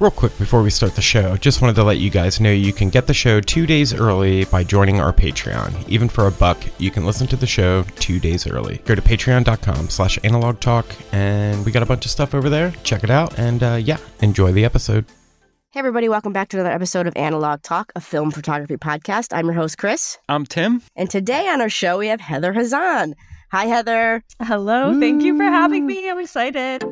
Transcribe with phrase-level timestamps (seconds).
[0.00, 2.72] Real quick before we start the show, just wanted to let you guys know you
[2.72, 5.86] can get the show two days early by joining our Patreon.
[5.88, 8.78] Even for a buck, you can listen to the show two days early.
[8.86, 12.72] Go to patreon.com slash analog talk, and we got a bunch of stuff over there.
[12.82, 15.04] Check it out, and uh, yeah, enjoy the episode.
[15.70, 19.36] Hey, everybody, welcome back to another episode of Analog Talk, a film photography podcast.
[19.36, 20.18] I'm your host, Chris.
[20.28, 20.82] I'm Tim.
[20.96, 23.12] And today on our show, we have Heather Hazzan.
[23.52, 24.24] Hi, Heather.
[24.40, 24.98] Hello.
[24.98, 26.08] Thank you for having me.
[26.10, 26.82] I'm excited.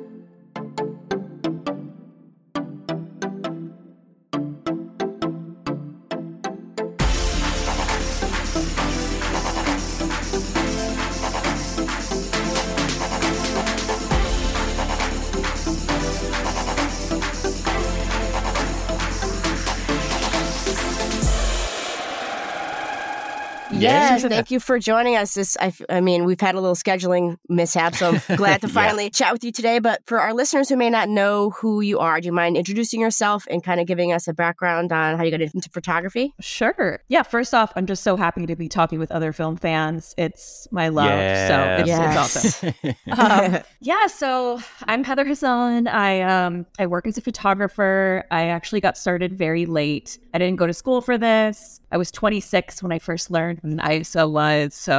[23.81, 25.35] Yes, thank you for joining us.
[25.35, 28.69] This, I, f- I mean, we've had a little scheduling mishap, so I'm glad to
[28.69, 29.79] finally chat with you today.
[29.79, 33.01] But for our listeners who may not know who you are, do you mind introducing
[33.01, 36.35] yourself and kind of giving us a background on how you got into photography?
[36.41, 37.01] Sure.
[37.09, 37.23] Yeah.
[37.23, 40.15] First off, I'm just so happy to be talking with other film fans.
[40.19, 41.09] It's my love.
[41.09, 42.63] So it's, Yes.
[42.63, 43.55] it's awesome.
[43.57, 44.07] um, yeah.
[44.07, 45.89] So I'm Heather Hazzan.
[45.89, 48.25] I um I work as a photographer.
[48.31, 50.19] I actually got started very late.
[50.35, 51.80] I didn't go to school for this.
[51.93, 54.75] I was 26 when I first learned what an ISO was.
[54.75, 54.95] So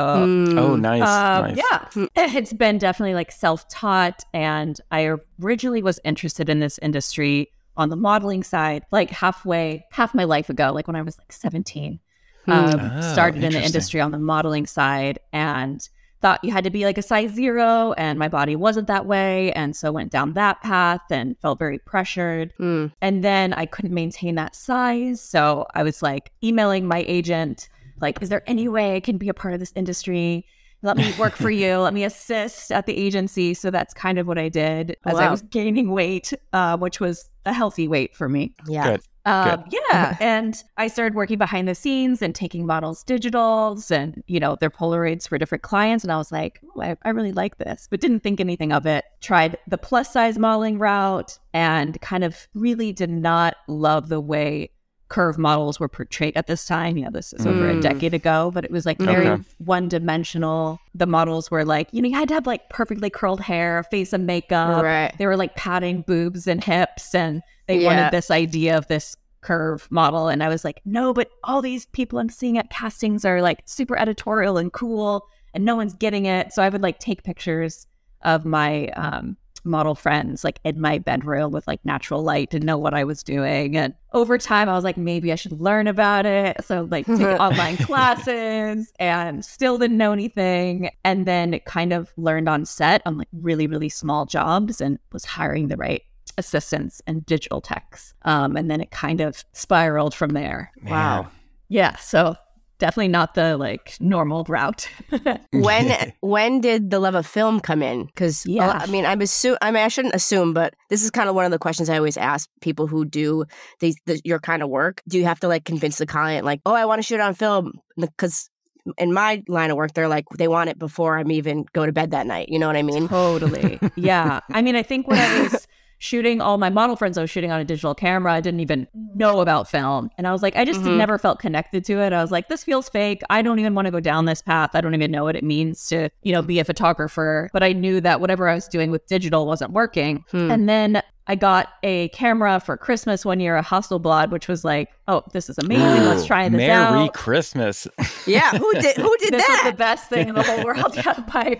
[0.57, 1.01] Oh, nice.
[1.01, 1.57] Um, nice.
[1.57, 4.23] Yeah, it's been definitely like self taught.
[4.33, 10.13] And I originally was interested in this industry on the modeling side, like halfway, half
[10.13, 11.99] my life ago, like when I was like 17.
[12.47, 15.87] Um, Oh, started in the industry on the modeling side and
[16.21, 17.93] thought you had to be like a size zero.
[17.93, 19.51] And my body wasn't that way.
[19.53, 22.53] And so went down that path and felt very pressured.
[22.57, 22.87] Hmm.
[23.01, 25.21] And then I couldn't maintain that size.
[25.21, 29.29] So I was like emailing my agent, like, is there any way I can be
[29.29, 30.45] a part of this industry?
[30.83, 31.77] Let me work for you.
[31.77, 33.53] Let me assist at the agency.
[33.53, 37.29] So that's kind of what I did as I was gaining weight, uh, which was
[37.45, 38.55] a healthy weight for me.
[38.67, 38.91] Yeah.
[38.91, 39.01] Good.
[39.25, 40.17] Um, yeah.
[40.19, 44.69] and I started working behind the scenes and taking models digitals and, you know, their
[44.69, 46.03] Polaroids for different clients.
[46.03, 48.85] And I was like, oh, I, I really like this, but didn't think anything of
[48.85, 49.05] it.
[49.21, 54.70] Tried the plus size modeling route and kind of really did not love the way
[55.11, 56.95] curve models were portrayed at this time.
[56.97, 57.81] You know, this is over a Mm.
[57.81, 59.43] decade ago, but it was like very Okay.
[59.57, 60.79] one dimensional.
[60.95, 64.13] The models were like, you know, you had to have like perfectly curled hair, face
[64.13, 64.81] of makeup.
[64.83, 65.13] Right.
[65.17, 67.87] They were like padding boobs and hips and they Yeah.
[67.87, 71.87] wanted this idea of this curve model and i was like no but all these
[71.87, 76.27] people i'm seeing at castings are like super editorial and cool and no one's getting
[76.27, 77.87] it so i would like take pictures
[78.21, 82.77] of my um, model friends like in my bedroom with like natural light to know
[82.77, 86.25] what i was doing and over time i was like maybe i should learn about
[86.25, 92.11] it so like take online classes and still didn't know anything and then kind of
[92.17, 96.03] learned on set on like really really small jobs and was hiring the right
[96.37, 98.13] assistants and digital techs.
[98.23, 100.71] Um, and then it kind of spiraled from there.
[100.83, 101.29] Wow.
[101.69, 101.95] Yeah.
[101.97, 102.35] So
[102.81, 104.89] definitely not the like normal route.
[105.53, 108.05] when when did the love of film come in?
[108.05, 108.79] Because uh, Yeah.
[108.81, 109.57] I mean, I'm assume.
[109.61, 111.97] I mean, I shouldn't assume, but this is kind of one of the questions I
[111.97, 113.45] always ask people who do
[113.79, 115.01] these the, your kind of work.
[115.07, 117.35] Do you have to like convince the client, like, oh, I want to shoot on
[117.35, 117.79] film?
[117.97, 118.49] Because
[118.97, 121.91] in my line of work, they're like, they want it before I'm even go to
[121.91, 122.49] bed that night.
[122.49, 123.07] You know what I mean?
[123.07, 123.79] totally.
[123.95, 124.39] Yeah.
[124.49, 125.67] I mean, I think what I was
[126.01, 128.33] shooting all my model friends I was shooting on a digital camera.
[128.33, 130.09] I didn't even know about film.
[130.17, 130.97] And I was like, I just Mhm.
[130.97, 132.11] never felt connected to it.
[132.11, 133.21] I was like, this feels fake.
[133.29, 134.71] I don't even want to go down this path.
[134.73, 137.51] I don't even know what it means to, you know, be a photographer.
[137.53, 140.23] But I knew that whatever I was doing with digital wasn't working.
[140.31, 140.49] Hmm.
[140.49, 144.89] And then I got a camera for Christmas one year, a Hasselblad, which was like,
[145.07, 146.05] oh, this is amazing.
[146.05, 146.93] Let's try this Merry out.
[146.93, 147.87] Merry Christmas.
[148.25, 149.61] yeah, who did who did this that?
[149.63, 150.95] was the best thing in the whole world.
[151.01, 151.57] Yeah, my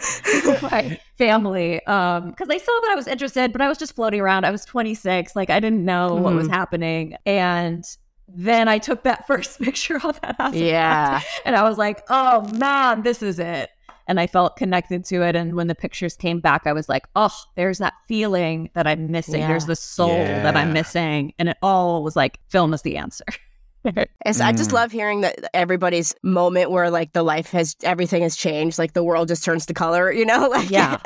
[0.62, 4.20] my family, um, because they saw that I was interested, but I was just floating
[4.20, 4.46] around.
[4.46, 7.86] I was 26, like I didn't know what was happening, and
[8.28, 10.56] then I took that first picture of that house.
[10.56, 11.22] yeah.
[11.46, 13.70] and I was like, oh man, this is it.
[14.12, 15.38] And I felt connected to it.
[15.38, 19.10] And when the pictures came back, I was like, oh, there's that feeling that I'm
[19.10, 19.40] missing.
[19.40, 19.48] Yeah.
[19.48, 21.34] There's the soul that I'm missing.
[21.40, 23.24] And it all was like, film is the answer.
[24.26, 24.74] It's, I just Mm.
[24.74, 29.04] love hearing that everybody's moment where like the life has everything has changed, like the
[29.04, 30.48] world just turns to color, you know?
[30.56, 30.98] Like Yeah.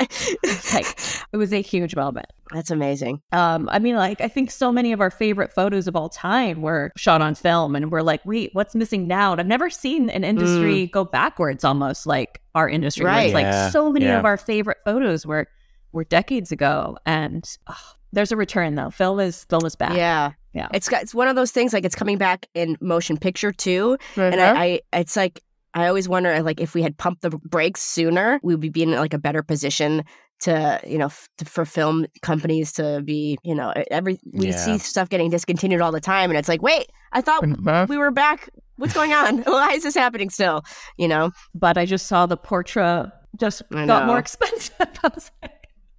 [0.74, 1.00] like,
[1.32, 2.28] it was a huge moment.
[2.54, 3.22] that's amazing.
[3.32, 6.62] Um, I mean, like, I think so many of our favorite photos of all time
[6.62, 9.32] were shot on film, and we're like, wait, what's missing now?
[9.32, 13.06] And I've never seen an industry go backwards almost like our industry.
[13.06, 13.26] where Right.
[13.28, 14.20] It's like Yeah, so many yeah.
[14.20, 15.48] of our favorite photos were
[15.92, 17.78] were decades ago, and oh,
[18.12, 18.90] there's a return though.
[18.90, 19.96] Film is film is back.
[19.96, 20.34] Yeah.
[20.56, 20.70] Yeah.
[20.74, 23.98] It's got it's one of those things like it's coming back in motion picture too.
[24.16, 24.54] And Uh-huh.
[24.58, 25.42] I, I it's like
[25.74, 28.92] I always wonder like if we had pumped the brakes sooner, we would be in
[28.92, 30.04] like a better position
[30.42, 34.56] to you know f- to, for film companies to be you know every we Yeah.
[34.58, 37.44] see stuff getting discontinued all the time and it's like wait I thought
[37.88, 40.64] we were back what's going on why is this happening still
[40.98, 44.08] you know But I just saw the Portra just I got know.
[44.08, 44.76] more expensive.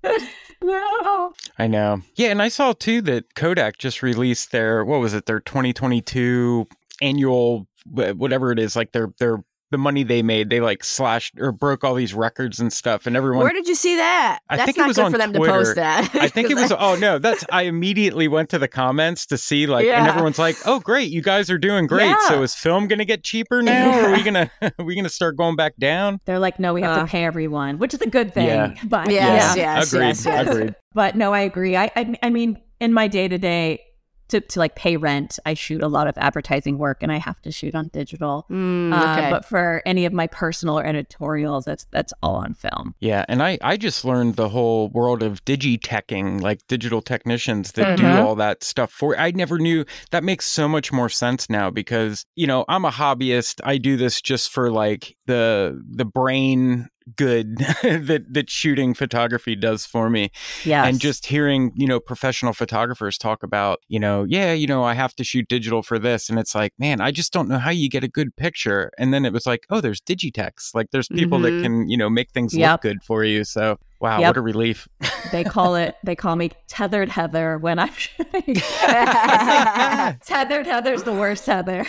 [0.06, 0.28] I
[0.62, 1.32] no.
[1.58, 2.02] I know.
[2.14, 5.26] Yeah, and I saw too that Kodak just released their what was it?
[5.26, 6.66] Their 2022
[7.02, 11.50] annual whatever it is, like their their the money they made, they like slashed or
[11.52, 13.42] broke all these records and stuff, and everyone.
[13.44, 15.52] where did you see that I that's think it was good on for them Twitter.
[15.52, 16.78] to post that I think it 'Cause was.
[16.78, 17.44] Oh no, that's.
[17.50, 21.20] I immediately went to the comments to see like, and everyone's like, "Oh, great, you
[21.22, 23.98] guys are doing great." So is film going to get cheaper now?
[23.98, 26.20] Or are we gonna are we gonna start going back down?
[26.26, 27.00] They're like, no, we have Uh.
[27.02, 28.46] to pay everyone, which is a good thing.
[28.46, 28.74] Yeah.
[28.84, 29.76] But Yes, yeah.
[29.78, 30.06] yes, agreed.
[30.06, 30.48] yes, yes.
[30.48, 30.74] Agreed.
[30.94, 31.76] But no, I agree.
[31.76, 33.80] I, I, I mean, in my day to day,
[34.28, 37.40] to to like pay rent, I shoot a lot of advertising work, and I have
[37.42, 38.46] to shoot on digital.
[38.50, 42.94] Mm, Uh, but for any of my personal or editorials, that's that's all on film.
[43.00, 47.86] Yeah, and I I just learned the whole world of digiteching, like digital technicians that
[47.86, 47.96] Mhm.
[47.96, 49.18] do all that stuff for.
[49.18, 52.90] I never knew that makes so much more sense now because you know I'm a
[52.90, 53.60] hobbyist.
[53.64, 59.86] I do this just for like the the brain good that that shooting photography does
[59.86, 60.30] for me
[60.64, 60.84] Yeah.
[60.86, 64.94] and just hearing you know professional photographers talk about you know yeah you know i
[64.94, 67.70] have to shoot digital for this and it's like man i just don't know how
[67.70, 71.06] you get a good picture and then it was like oh there's digitex like there's
[71.08, 71.42] people Mhm.
[71.42, 72.72] that can you know make things Yep.
[72.72, 74.28] look good for you so wow Yep.
[74.30, 74.88] what a relief
[75.30, 78.56] they call it they call me tethered Heather when I'm shooting.
[78.56, 78.56] Like,
[80.24, 81.86] tethered Heather's the worst Heather.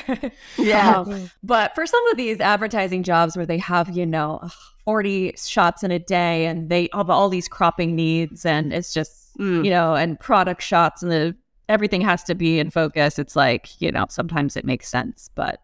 [0.57, 0.97] Yeah.
[0.99, 4.49] Um, but for some of these advertising jobs where they have, you know,
[4.88, 9.38] 40 shots in a day and they have all these cropping needs and it's just,
[9.38, 9.66] Mm.
[9.66, 11.36] you know, and product shots and the
[11.68, 13.19] everything has to be in focus.
[13.19, 15.60] It's like, you know, sometimes it makes sense, but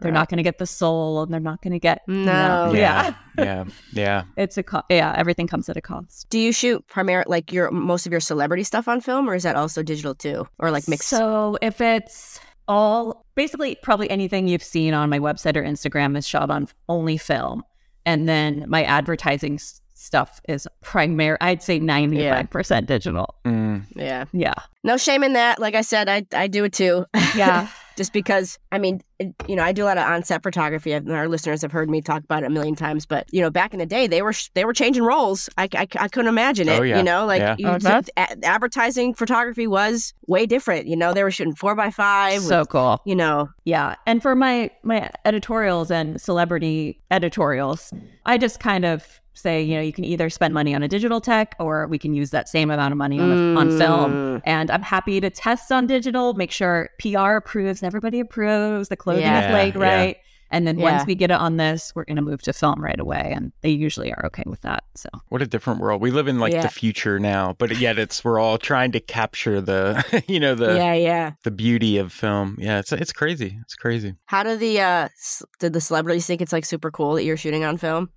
[0.00, 2.66] they're not going to get the soul and they're not going to get you know,
[2.70, 2.72] No.
[2.78, 3.14] yeah.
[3.38, 3.64] yeah
[3.94, 6.26] yeah It's a co- yeah, everything comes at a cost.
[6.28, 9.42] Do you shoot primary like your most of your celebrity stuff on film, or is
[9.44, 11.08] that also digital too, or like mixed?
[11.08, 12.38] So if it's
[12.68, 17.16] all basically probably anything you've seen on my website or Instagram is shot on only
[17.16, 17.62] film,
[18.06, 21.36] and then my advertising s- stuff is primary.
[21.42, 23.34] I'd say ninety five percent digital.
[23.44, 23.84] Mm.
[23.94, 25.58] yeah, Yeah, no shame in that.
[25.58, 27.04] Like I said, I I do it too.
[27.34, 29.00] yeah, just because I mean,
[29.48, 30.92] you know, I do a lot of on-set photography.
[30.92, 33.06] and Our listeners have heard me talk about it a million times.
[33.06, 35.48] But you know, back in the day, they were sh- they were changing roles.
[35.56, 36.78] I, I, I couldn't imagine it.
[36.78, 36.98] Oh, yeah.
[36.98, 37.56] You know, like Yeah.
[37.58, 40.86] you, Oh, that's- a- advertising photography was way different.
[40.86, 42.42] You know, they were shooting four by five.
[42.42, 43.00] so with, cool.
[43.06, 47.92] you know, Yeah, and for my my editorials and celebrity editorials,
[48.24, 51.20] I just kind of say, you know, you can either spend money on a digital
[51.20, 54.12] tech or we can use that same amount of money on a, on film.
[54.12, 54.42] Mm.
[54.44, 59.22] And I'm happy to test on digital, make sure PR approves, everybody approves, the clothing
[59.22, 59.80] Yeah, is laid yeah.
[59.80, 60.16] right.
[60.50, 60.96] And then Yeah.
[60.96, 63.32] once we get it on this, we're going to move to film right away.
[63.34, 64.84] And they usually are okay with that.
[64.94, 66.62] So, what a different world we live in like Yeah.
[66.62, 70.74] the future now but yet it's we're all trying to capture the you know the
[70.76, 71.32] yeah, yeah.
[71.44, 75.42] the beauty of film yeah it's it's crazy it's crazy How do the uh s-
[75.58, 78.08] did the celebrities think it's like super cool that you're shooting on film?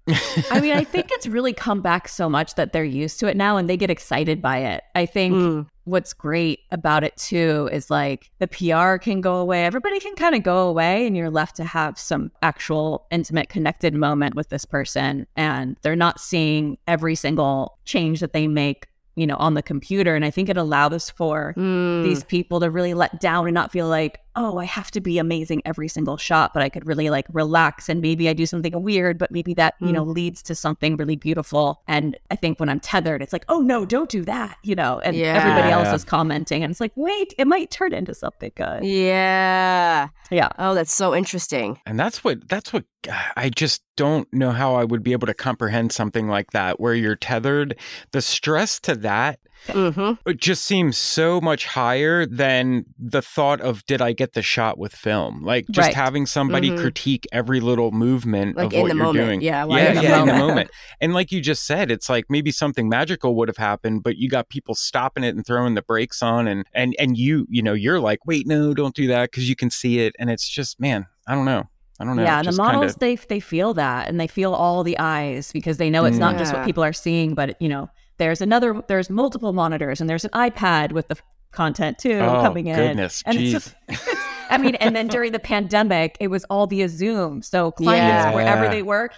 [0.52, 3.36] I mean, I think it's really come back so much that they're used to it
[3.36, 4.84] now and they get excited by it.
[4.96, 5.68] I think Mm.
[5.90, 9.66] What's great about it too is like the PR can go away.
[9.66, 13.94] Everybody can kind of go away and you're left to have some actual intimate connected
[13.94, 19.26] moment with this person and they're not seeing every single change that they make, you
[19.28, 20.16] know, on the computer.
[20.16, 22.04] And I think it allows for Mm.
[22.04, 25.18] these people to really let down and not feel like, oh, I have to be
[25.18, 28.82] amazing every single shot, but I could really like relax and maybe I do something
[28.82, 30.16] weird, but maybe that, you know, mm.
[30.16, 31.82] leads to something really beautiful.
[31.90, 35.00] And I think when I'm tethered, it's like, oh no, don't do that, you know,
[35.00, 38.86] and everybody else is commenting and it's like, wait, it might turn into something good.
[38.86, 40.08] Yeah.
[40.32, 40.50] Yeah.
[40.58, 41.78] Oh, that's so interesting.
[41.86, 42.86] And that's what that's what
[43.36, 46.94] I just don't know how I would be able to comprehend something like that where
[46.94, 47.78] you're tethered.
[48.12, 53.86] The stress to that hmm it just seems so much higher than the thought of
[53.86, 55.44] did I get the shot with film?
[55.44, 55.96] Like just Right.
[55.96, 56.80] having somebody Mhm.
[56.80, 59.26] critique every little movement Like of in what the you're moment.
[59.26, 59.42] doing.
[59.42, 60.48] Yeah, yeah, you're in the yeah, in the moment.
[60.48, 60.72] moment.
[61.02, 64.30] And like you just said, it's like maybe something magical would have happened, but you
[64.30, 67.74] got people stopping it and throwing the brakes on, and and and you, you know,
[67.74, 70.80] you're like, wait, no, don't do that because you can see it, and it's just,
[70.80, 71.64] man, I don't know.
[72.00, 72.24] I don't know.
[72.24, 75.52] Yeah, and the models kinda- they they feel that and they feel all the eyes
[75.52, 77.90] because they know it's not just what people are seeing, but you know,
[78.20, 81.18] there's another there's multiple monitors and there's an iPad with the
[81.52, 82.76] content too Oh, coming in.
[82.76, 83.54] goodness, and jeez.
[83.56, 84.18] it's just,
[84.52, 87.42] I mean, and then during the pandemic, it was all via Zoom.
[87.42, 88.36] So clients Yeah.
[88.36, 88.70] wherever Yeah.
[88.70, 89.10] they were,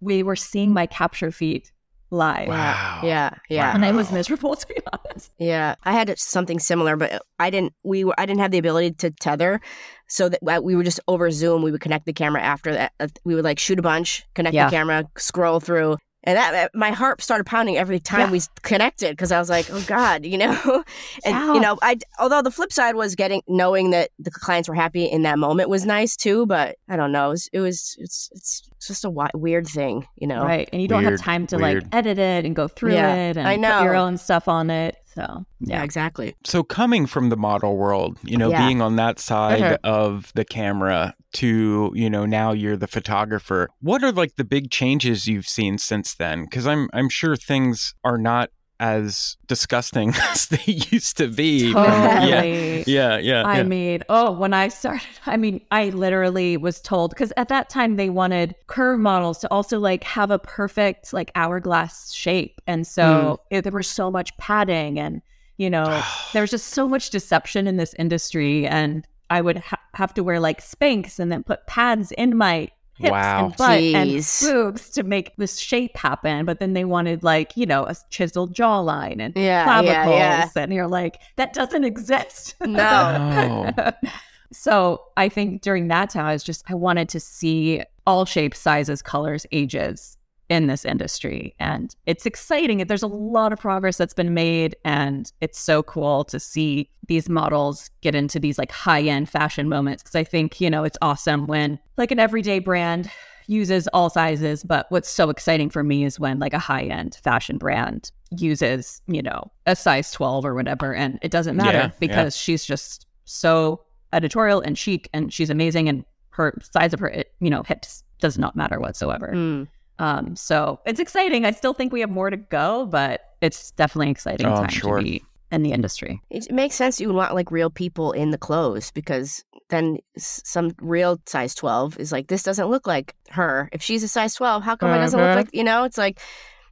[0.00, 1.64] we were seeing my capture feed
[2.10, 2.48] live.
[2.48, 3.00] Wow.
[3.04, 3.30] Yeah.
[3.50, 3.74] Yeah.
[3.74, 5.30] And I was miserable to be honest.
[5.38, 7.72] Yeah, I had something similar, but I didn't.
[7.82, 8.14] We were.
[8.18, 9.60] I didn't have the ability to tether,
[10.08, 11.62] so that uh, we were just over Zoom.
[11.62, 12.92] We would connect the camera after that.
[13.00, 14.66] Uh, We would like shoot a bunch, connect Yeah.
[14.66, 15.96] the camera, scroll through,
[16.28, 18.30] and that, that- my heart started pounding every time Yeah.
[18.30, 20.52] we connected because I was like, oh god, you know.
[21.24, 21.54] and Yeah.
[21.54, 25.04] you know, I although the flip side was getting knowing that the clients were happy
[25.04, 26.46] in that moment was nice too.
[26.46, 27.26] But I don't know.
[27.28, 27.50] It was.
[27.54, 30.42] It was it's it's just a wi- weird thing, you know.
[30.44, 30.68] Right.
[30.72, 31.84] And you don't Weird, have time to weird.
[31.84, 34.70] like edit it and go through Yeah, it and I put your own stuff on
[34.70, 34.96] it.
[35.18, 35.78] So Yeah.
[35.78, 35.82] yeah.
[35.82, 36.34] Exactly.
[36.44, 38.66] So coming from the model world, you know, Yeah.
[38.66, 39.76] being on that side Mhm.
[39.84, 43.68] of the camera to, you know, now you're the photographer.
[43.80, 46.46] What are like the big changes you've seen since then?
[46.46, 51.72] Cuz I'm I'm sure things are not as disgusting as they used to be.
[51.72, 52.42] from- yeah.
[52.42, 52.84] Totally.
[52.86, 53.42] Yeah, yeah.
[53.42, 53.62] I yeah.
[53.64, 57.96] mean, oh, when I started, I mean, I literally was told because at that time
[57.96, 62.60] they wanted curve models to also like have a perfect like hourglass shape.
[62.66, 63.56] And so hmm.
[63.56, 65.22] it, there was so much padding and,
[65.56, 68.66] you know, there was just so much deception in this industry.
[68.66, 72.70] And I would ha- have to wear like Spanx and then put pads in my
[72.98, 73.44] hips Wow.
[73.46, 73.94] and butt Jeez.
[73.94, 76.44] and boobs to make this shape happen.
[76.44, 80.16] But then they wanted like, you know, a chiseled jawline and Yeah, clavicles.
[80.18, 82.54] yeah, And you're like, that doesn't exist.
[82.66, 83.72] No.
[83.78, 83.90] Oh.
[84.52, 88.58] so I think during that time, I was just, I wanted to see all shapes,
[88.58, 90.16] sizes, colors, ages
[90.48, 91.54] in this industry.
[91.60, 92.78] And it's exciting.
[92.78, 94.76] There's a lot of progress that's been made.
[94.84, 99.68] And it's so cool to see these models get into these like high end fashion
[99.68, 100.02] moments.
[100.02, 103.10] Cause I think, you know, it's awesome when like an everyday brand
[103.46, 104.62] uses all sizes.
[104.62, 109.00] But what's so exciting for me is when like a high end fashion brand uses,
[109.06, 110.94] you know, a size 12 or whatever.
[110.94, 111.90] And it doesn't matter Yeah, yeah.
[111.98, 117.08] because she's just so editorial and chic and she's amazing and her size of her
[117.08, 119.68] it, you know hips does not matter whatsoever Mm.
[119.98, 124.10] Um so it's exciting i still think we have more to go but it's definitely
[124.10, 124.98] exciting Oh, time sure.
[124.98, 128.38] to be in the industry It makes sense you want like real people in the
[128.38, 133.68] clothes because then some real size 12 is like, this doesn't look like her.
[133.70, 136.20] If she's a size 12, how come it doesn't look like, you know, it's like,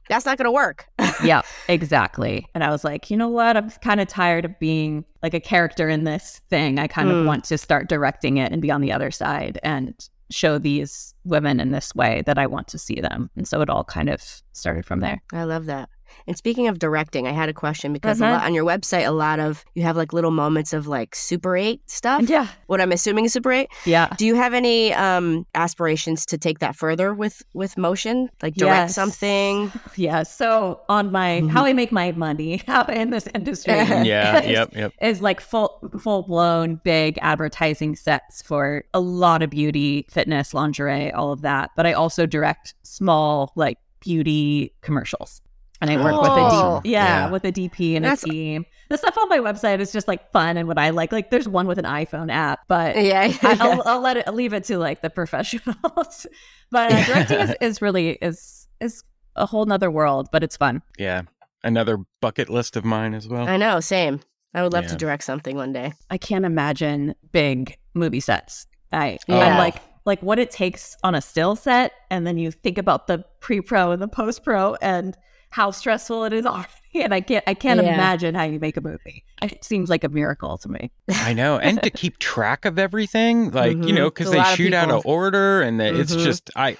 [0.09, 0.87] that's not going to work.
[1.23, 5.03] yeah exactly and i was like you know what i'm kind of tired of being
[5.21, 7.25] like a character in this thing i kind of Mm.
[7.25, 9.93] want to start directing it and be on the other side and
[10.29, 13.69] show these women in this way that i want to see them and so it
[13.69, 14.21] all kind of
[14.53, 15.89] started from there I love that.
[16.27, 18.31] And speaking of directing, I had a question because a Mhm.
[18.31, 21.55] lot, on your website, a lot of you have like little moments of like Super
[21.57, 22.29] 8 stuff.
[22.29, 23.69] yeah What I'm assuming is Super 8.
[23.85, 28.29] yeah Do you have any um aspirations to take that further with with motion?
[28.41, 28.95] Like direct Yes.
[28.95, 29.71] something?
[29.95, 30.23] Yeah.
[30.23, 33.73] So on my how I make my money how in this industry,
[34.13, 34.93] yeah, is, yep, yep.
[35.01, 41.11] is like full full blown big advertising sets for a lot of beauty, fitness, lingerie,
[41.11, 41.71] all of that.
[41.75, 45.41] But I also direct small like beauty commercials.
[45.81, 46.21] And I work Oh.
[46.21, 47.29] with a D- yeah, Yeah.
[47.29, 48.65] with a DP and That's- a team.
[48.89, 51.11] The stuff on my website is just like fun and what I like.
[51.11, 53.31] Like there's one with an iPhone app, but Yeah.
[53.43, 56.25] I, I'll, I'll let it I'll leave it to like the professionals.
[56.71, 59.03] but uh, directing is, is really is is
[59.35, 60.81] a whole nother world, but it's fun.
[60.97, 61.23] Yeah.
[61.63, 63.47] Another bucket list of mine as well.
[63.47, 64.21] I know, same.
[64.53, 65.91] I would love to direct something one day.
[66.09, 68.65] I can't imagine big movie sets.
[68.91, 69.39] I Yeah.
[69.39, 73.07] I'm like like what it takes on a still set, and then you think about
[73.07, 75.15] the pre pro and the post pro and
[75.49, 76.67] how stressful it is already.
[76.95, 77.93] And I can't I can't Yeah.
[77.93, 79.23] imagine how you make a movie.
[79.41, 80.91] It seems like a miracle to me.
[81.09, 83.95] I know, and to keep track of everything, like you Mhm.
[83.95, 86.23] know, because they lot of shoot out of order, and the, it's Mhm.
[86.23, 86.77] just I.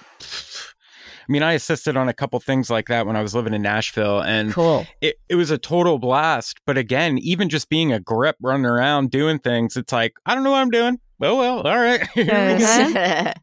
[1.29, 3.61] I mean, I assisted on a couple things like that when I was living in
[3.61, 4.87] Nashville, and Cool.
[5.01, 6.61] it, it was a total blast.
[6.65, 10.45] But again, even just being a grip running around doing things, it's like, I don't
[10.45, 10.99] know what I'm doing.
[11.21, 12.07] Oh, well, all right.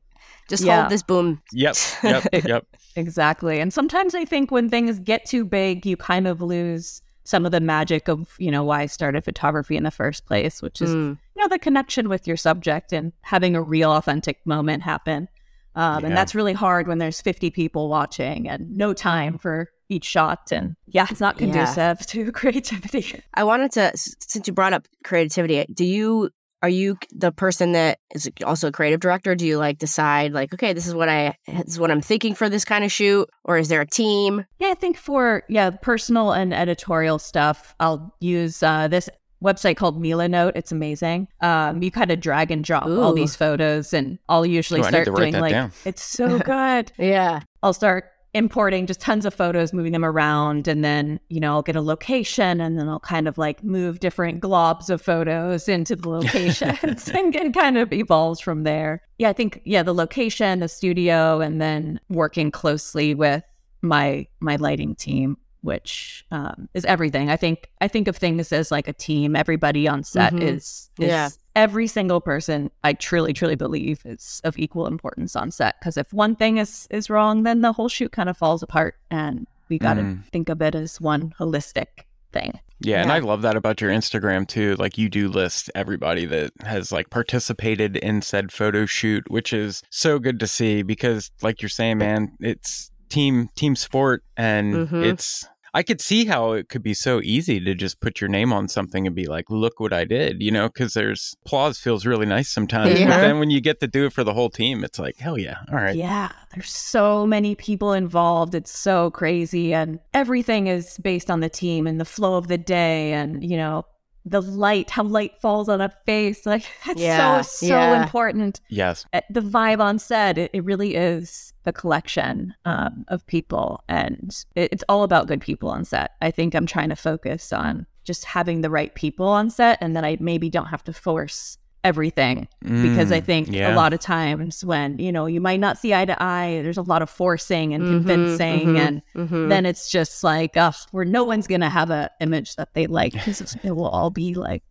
[0.49, 0.57] Here we go.
[0.57, 0.81] Just Yeah.
[0.83, 1.43] hold this boom.
[1.53, 2.67] Yep, yep, yep.
[2.97, 3.61] Exactly.
[3.61, 7.53] And sometimes I think when things get too big, you kind of lose some of
[7.53, 10.91] the magic of, you know, why I started photography in the first place, which is,
[10.95, 11.19] Mm.
[11.35, 15.29] you know, the connection with your subject and having a real authentic moment happen.
[15.75, 16.07] Um, Yeah.
[16.09, 20.53] And that's really hard when there's 50 people watching and no time for each shot.
[20.53, 21.47] And yeah, it's not Yeah.
[21.47, 23.21] conducive to creativity.
[23.33, 26.31] I wanted to, since you brought up creativity, do you
[26.65, 29.35] are you the person that is also a creative director?
[29.35, 32.35] Do you like decide like, okay, this is what I this is what I'm thinking
[32.35, 34.47] for this kind of shoot, or is there a team?
[34.59, 39.11] Yeah, I think for yeah personal and editorial stuff, I'll use uh, this
[39.45, 40.53] website called Milanote.
[40.55, 41.29] It's amazing.
[41.43, 45.05] Um, you kind of drag and drop all these photos, and I'll usually Ooh, start
[45.05, 45.71] doing like down.
[45.85, 46.93] it's so good.
[46.99, 47.41] Yeah.
[47.63, 51.63] I'll start importing just tons of photos, moving them around, and then you know I'll
[51.63, 55.97] get a location, and then I'll kind of like move different globs of photos into
[55.97, 59.03] the locations, and, and kind of evolves from there.
[59.19, 63.45] Yeah, I think yeah the location, the studio, and then working closely with
[63.81, 68.71] my my lighting team which um, is everything i think i think of things as
[68.71, 70.43] like a team everybody on set Mhm.
[70.43, 71.29] is, is Yeah.
[71.57, 76.13] every single person i truly truly believe is of equal importance on set because if
[76.13, 79.79] one thing is is wrong then the whole shoot kind of falls apart and we
[79.79, 80.25] got to Mm.
[80.27, 81.87] think of it as one holistic
[82.33, 84.75] thing Yeah, and I love that about your Instagram too.
[84.75, 89.81] Like you do list everybody that has like participated in said photo shoot, which is
[89.91, 95.05] so good to see because like you're saying, man, it's team team sport and Mhm.
[95.13, 98.53] it's I could see how it could be so easy to just put your name
[98.53, 102.07] on something and be like, look what I did, you know, because there's applause feels
[102.07, 102.99] really nice sometimes.
[102.99, 103.09] Yeah.
[103.09, 105.37] But then when you get to do it for the whole team, it's like, hell
[105.37, 105.57] yeah.
[105.73, 105.97] All right.
[105.97, 108.55] Yeah, there's so many people involved.
[108.55, 109.75] It's so crazy.
[109.75, 113.57] And everything is based on the team and the flow of the day and, you
[113.57, 113.85] know,
[114.25, 116.47] the light, how light falls on a face.
[116.55, 118.03] Like, it's Yeah, so, so yeah.
[118.03, 118.61] important.
[118.69, 119.07] Yes.
[119.13, 123.83] Uh, The vibe on set, it, it really is the collection um, of people.
[123.89, 126.13] And it, it's all about good people on set.
[126.23, 129.97] I think I'm trying to focus on just having the right people on set and
[129.97, 132.49] then I maybe don't have to force everything
[132.83, 133.73] because I Mm, think yeah.
[133.73, 136.79] a lot of times when you know you might not see eye to eye, there's
[136.79, 139.49] a lot of forcing and Mhm, convincing, mhm, and mhm.
[139.49, 143.13] then it's just like, ugh, where no one's gonna have an image that they like
[143.13, 144.63] because it will all be like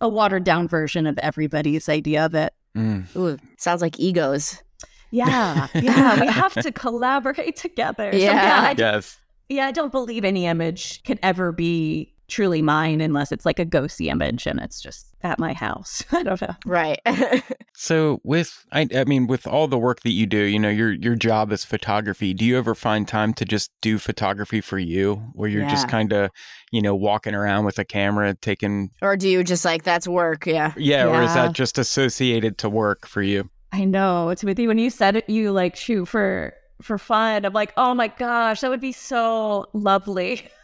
[0.00, 2.54] a watered down version of everybody's idea of it.
[2.76, 3.14] Mm.
[3.16, 4.62] Ooh, sounds like egos.
[5.10, 8.12] Yeah, yeah, we have to collaborate together.
[8.12, 8.42] So, Yeah.
[8.42, 9.18] yeah, I, Yes.
[9.48, 13.66] yeah, I don't believe any image can ever be truly mine unless it's like a
[13.66, 16.02] ghosty image and it's just at my house.
[16.12, 16.56] I don't know.
[16.64, 17.00] Right.
[17.82, 20.92] So with I I mean with all the work that you do, you know, your
[20.92, 22.34] your job is photography.
[22.34, 26.12] Do you ever find time to just do photography for you where you're just kind
[26.12, 26.30] of,
[26.72, 30.44] you know, walking around with a camera taking or do you just like that's work?
[30.44, 30.74] Yeah.
[30.76, 33.48] yeah, or is that just associated to work for you?
[33.72, 34.28] I know.
[34.28, 37.46] It's with you when you said it, you like shoot for for fun.
[37.46, 40.42] I'm like, oh my gosh, that would be so lovely.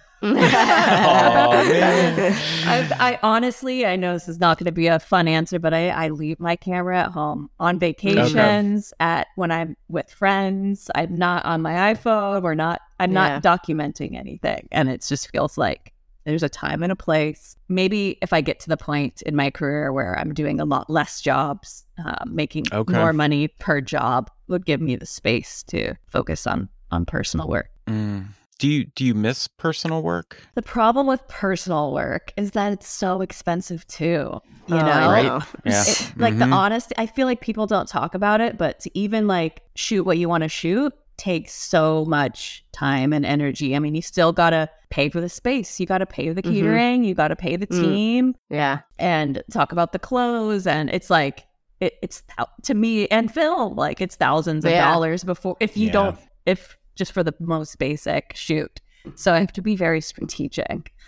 [1.46, 5.74] I, I honestly, I know this is not going to be a fun answer, but
[5.74, 10.90] I, I leave my camera at home on vacations, at when I'm with friends.
[10.94, 12.42] I'm not on my iPhone.
[12.42, 12.81] We're not.
[12.98, 13.40] I'm Yeah.
[13.40, 15.92] not documenting anything, and it just feels like
[16.24, 17.57] there's a time and a place.
[17.68, 20.88] Maybe if I get to the point in my career where I'm doing a lot
[20.90, 22.92] less jobs, uh, making Okay.
[22.92, 27.68] more money per job, would give me the space to focus on on personal work.
[27.88, 28.29] Mm.
[28.59, 30.40] Do you do you miss personal work?
[30.55, 34.40] The problem with personal work is that it's so expensive too.
[34.66, 35.42] You Oh, know, Right.
[35.64, 35.83] Yeah.
[35.87, 36.55] It- like the Mhm.
[36.55, 40.16] honest, I feel like people don't talk about it, but to even like shoot what
[40.19, 43.75] you want to shoot takes so much time and energy.
[43.77, 46.53] I mean, you still gotta pay for the space, you gotta pay the Mhm.
[46.53, 47.83] catering, you gotta pay the Mm.
[47.83, 48.81] team, Yeah.
[48.99, 51.45] and talk about the clothes, and it's like
[51.79, 54.90] it, it's thou- to me and film like it's thousands of Yeah.
[54.90, 55.92] dollars before if you Yeah.
[55.92, 58.80] don't if just for the most basic shoot.
[59.14, 60.92] So I have to be very strategic.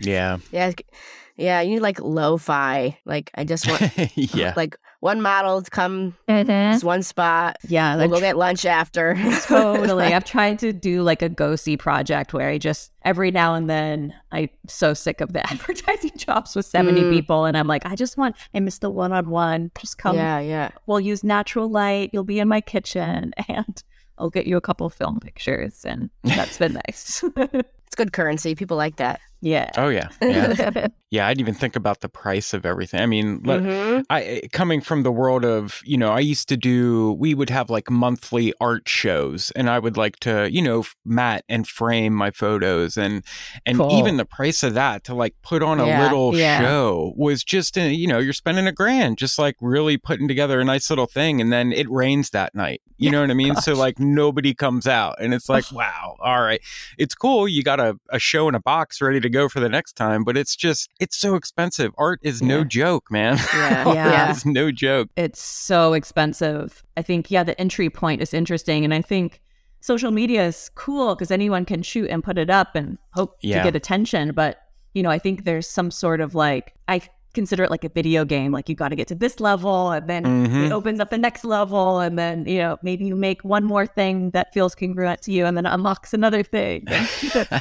[0.00, 0.38] Yeah.
[0.50, 0.72] Yeah.
[1.36, 1.60] Yeah.
[1.60, 2.98] You need like lo-fi.
[3.04, 4.54] Like I just want yeah.
[4.56, 7.56] like one model to come this one spot.
[7.68, 9.14] Yeah, like, We'll like go get lunch after.
[9.42, 10.06] totally.
[10.06, 14.14] I've tried to do like a ghosty project where I just every now and then
[14.32, 17.10] I'm so sick of the advertising jobs with 70 Mm.
[17.12, 19.70] people and I'm like, I just want I miss the one on one.
[19.78, 20.40] Just come yeah.
[20.40, 20.70] Yeah.
[20.86, 23.82] we'll use natural light, you'll be in my kitchen and
[24.18, 27.24] I'll get you a couple film pictures and that's been nice.
[27.86, 28.56] It's good currency.
[28.56, 29.20] People like that.
[29.40, 29.70] Yeah.
[29.76, 31.26] Oh yeah, yeah, yeah.
[31.26, 33.00] I didn't even think about the price of everything.
[33.00, 34.04] I mean, Mhm.
[34.10, 37.12] I eh, coming from the world of you know, I used to do.
[37.18, 41.44] We would have like monthly art shows, and I would like to you know mat
[41.48, 43.22] and frame my photos, and
[43.64, 43.98] and Cool.
[43.98, 46.60] even the price of that to like put on a Yeah, little yeah.
[46.60, 50.60] show was just uh, you know you're spending a grand just like really putting together
[50.60, 52.80] a nice little thing, and then it rains that night.
[52.98, 53.56] You know what I mean?
[53.56, 56.60] So like nobody comes out, and it's like wow, all right,
[56.98, 57.46] it's cool.
[57.46, 60.24] You got a, a show in a box ready to go for the next time,
[60.24, 61.92] but it's just it's so expensive.
[61.98, 63.38] Art is no joke, man.
[63.54, 63.92] Yeah.
[63.94, 64.30] Yeah.
[64.30, 65.08] it's no joke.
[65.16, 66.82] It's so expensive.
[66.96, 68.84] I think, yeah, the entry point is interesting.
[68.84, 69.40] And I think
[69.80, 73.58] social media is cool because anyone can shoot and put it up and hope Yeah.
[73.58, 74.32] to get attention.
[74.32, 74.58] But,
[74.94, 77.00] you know, I think there's some sort of like, I
[77.34, 78.50] consider it like a video game.
[78.50, 80.66] Like you got to get to this level and then Mhm.
[80.66, 82.00] it opens up the next level.
[82.00, 85.44] And then, you know, maybe you make one more thing that feels congruent to you
[85.44, 86.84] and then unlocks another thing.
[86.88, 87.06] And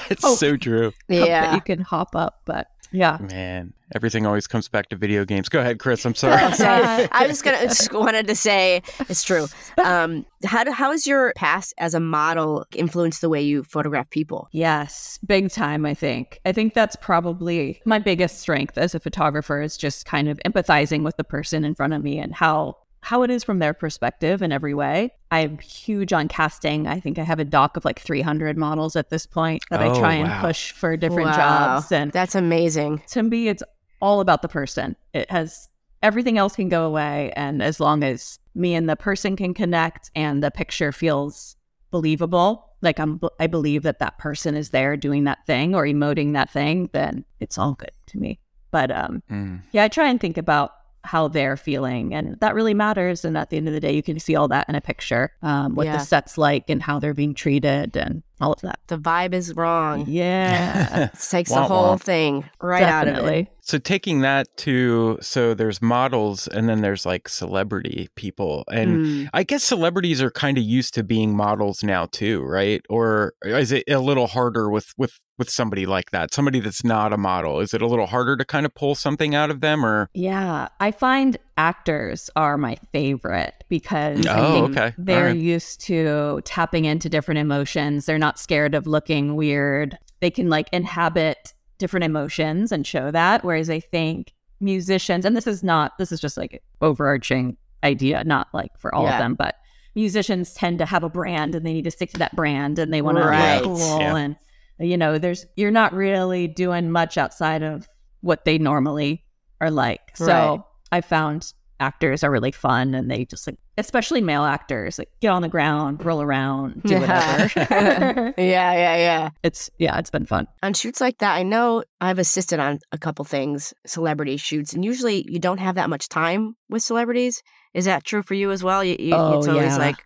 [0.10, 0.36] it's Oh.
[0.36, 1.54] so true, hope that Yeah.
[1.56, 2.42] you can hop up.
[2.46, 3.18] But yeah.
[3.22, 3.74] man.
[3.94, 5.48] Everything always comes back to video games.
[5.48, 6.06] Go ahead, Chris.
[6.06, 6.54] I'm sorry.
[6.54, 7.08] Sorry.
[7.12, 9.48] I was gonna just wanted to say it's true.
[9.84, 14.10] Um, how do, how has your past as a model influenced the way you photograph
[14.10, 14.48] people?
[14.52, 16.40] Yes, big time, I think.
[16.46, 21.04] I think that's probably my biggest strength as a photographer is just kind of empathizing
[21.04, 24.42] with the person in front of me and how how it is from their perspective
[24.42, 25.12] in every way.
[25.30, 26.88] I'm huge on casting.
[26.88, 29.90] I think I have a doc of like 300 models at this point that I
[29.90, 31.36] Oh, try and push for different Wow.
[31.78, 33.04] jobs and That's amazing.
[33.10, 33.62] to me it's
[34.02, 34.96] all about the person.
[35.14, 35.70] It has
[36.02, 40.10] everything else can go away and as long as me and the person can connect
[40.16, 41.56] and the picture feels
[41.92, 46.34] believable, like I'm I believe that that person is there doing that thing or emoting
[46.34, 48.40] that thing, then it's all good to me.
[48.72, 49.62] But um Mm.
[49.72, 50.72] yeah, I try and think about
[51.06, 54.04] how they're feeling and that really matters and at the end of the day you
[54.04, 55.98] can see all that in a picture um, what Yeah.
[55.98, 59.56] the set's like and how they're being treated and all of that The vibe is
[59.56, 60.06] wrong.
[60.08, 62.02] yeah It takes the whole womp.
[62.02, 63.48] thing right out of it.
[63.62, 69.30] So taking that to so there's models and then there's like celebrity people and Mm.
[69.34, 72.82] I guess celebrities are kind of used to being models now too, right?
[72.90, 76.34] Or is it a little harder with with with somebody like that?
[76.34, 77.60] Somebody that's not a model.
[77.60, 80.70] Is it a little harder to kind of pull something out of them or Yeah,
[80.80, 84.94] I find actors are my favorite because I Oh, think okay.
[84.98, 85.38] they're All right.
[85.38, 88.06] used to tapping into different emotions.
[88.06, 89.98] They're not scared of looking weird.
[90.22, 93.44] They can like inhabit different emotions and show that.
[93.44, 98.48] Whereas I think musicians, and this is not, this is just like overarching idea, not
[98.54, 99.14] like for all Yeah.
[99.16, 99.56] of them, but
[99.96, 102.94] musicians tend to have a brand and they need to stick to that brand and
[102.94, 103.62] they want Right.
[103.64, 104.16] to look cool Yeah.
[104.16, 104.36] and
[104.80, 107.88] you know there's you're not really doing much outside of
[108.22, 109.24] what they normally
[109.62, 110.60] are like so Right.
[110.92, 115.30] i found actors are really fun and they just like especially male actors like get
[115.30, 117.52] on the ground roll around do whatever
[118.38, 119.30] yeah, yeah, yeah.
[119.44, 122.98] it's yeah it's been fun On shoots like that, I know I've assisted on a
[122.98, 127.44] couple things, celebrity shoots, and usually you don't have that much time with celebrities.
[127.74, 128.82] Is that true for you as well?
[128.84, 129.78] You, you, Oh, it's always yeah.
[129.78, 129.98] like,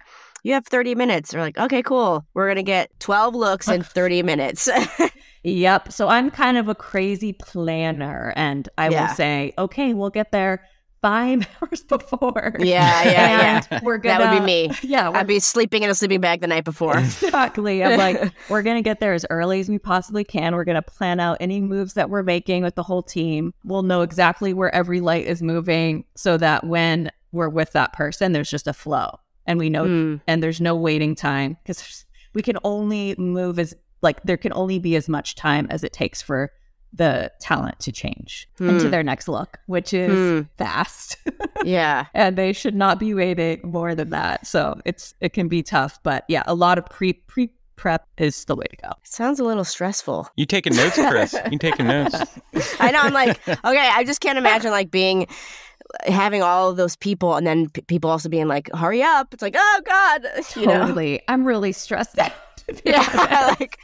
[0.44, 1.32] you have 30 minutes.
[1.32, 2.26] They're like, okay, cool.
[2.34, 4.70] We're going to get 12 looks in 30 minutes.
[5.44, 5.94] Yep.
[5.94, 9.08] So I'm kind of a crazy planner, and I Yeah.
[9.08, 10.66] will say, okay, we'll get there
[11.02, 12.58] five hours before.
[12.60, 14.18] yeah, yeah, And we're gonna.
[14.20, 14.70] that would be me.
[14.82, 16.98] Yeah, I'd be sleeping in a sleeping bag the night before.
[17.00, 17.82] exactly.
[17.86, 20.56] I'm like, we're gonna get there as early as we possibly can.
[20.56, 23.54] We're gonna plan out any moves that we're making with the whole team.
[23.64, 28.34] We'll know exactly where every light is moving, so that when we're with that person,
[28.34, 30.22] there's just a flow, and we know, Mm.
[30.28, 34.80] and there's no waiting time because we can only move as like there can only
[34.80, 36.52] be as much time as it takes for
[36.94, 38.90] the talent to change into Hmm.
[38.92, 40.42] their next look, which is Hmm.
[40.58, 41.18] fast.
[41.66, 42.06] Yeah.
[42.14, 44.48] and they should not be waiting more than that.
[44.48, 48.46] So it's it can be tough, but yeah, a lot of pre pre prep is
[48.46, 48.90] the way to go.
[49.04, 50.28] Sounds a little stressful.
[50.36, 51.36] You taking notes, Chris?
[51.52, 52.16] You taking notes?
[52.80, 53.00] I know.
[53.02, 55.28] I'm like, okay, I just can't imagine like being
[56.06, 59.34] having all of those people and then p- people also being like, hurry up.
[59.34, 60.26] It's like, oh God,
[60.56, 60.80] you know?
[60.88, 62.32] Totally, I'm really stressed out.
[62.86, 63.56] Yeah.
[63.60, 63.80] like,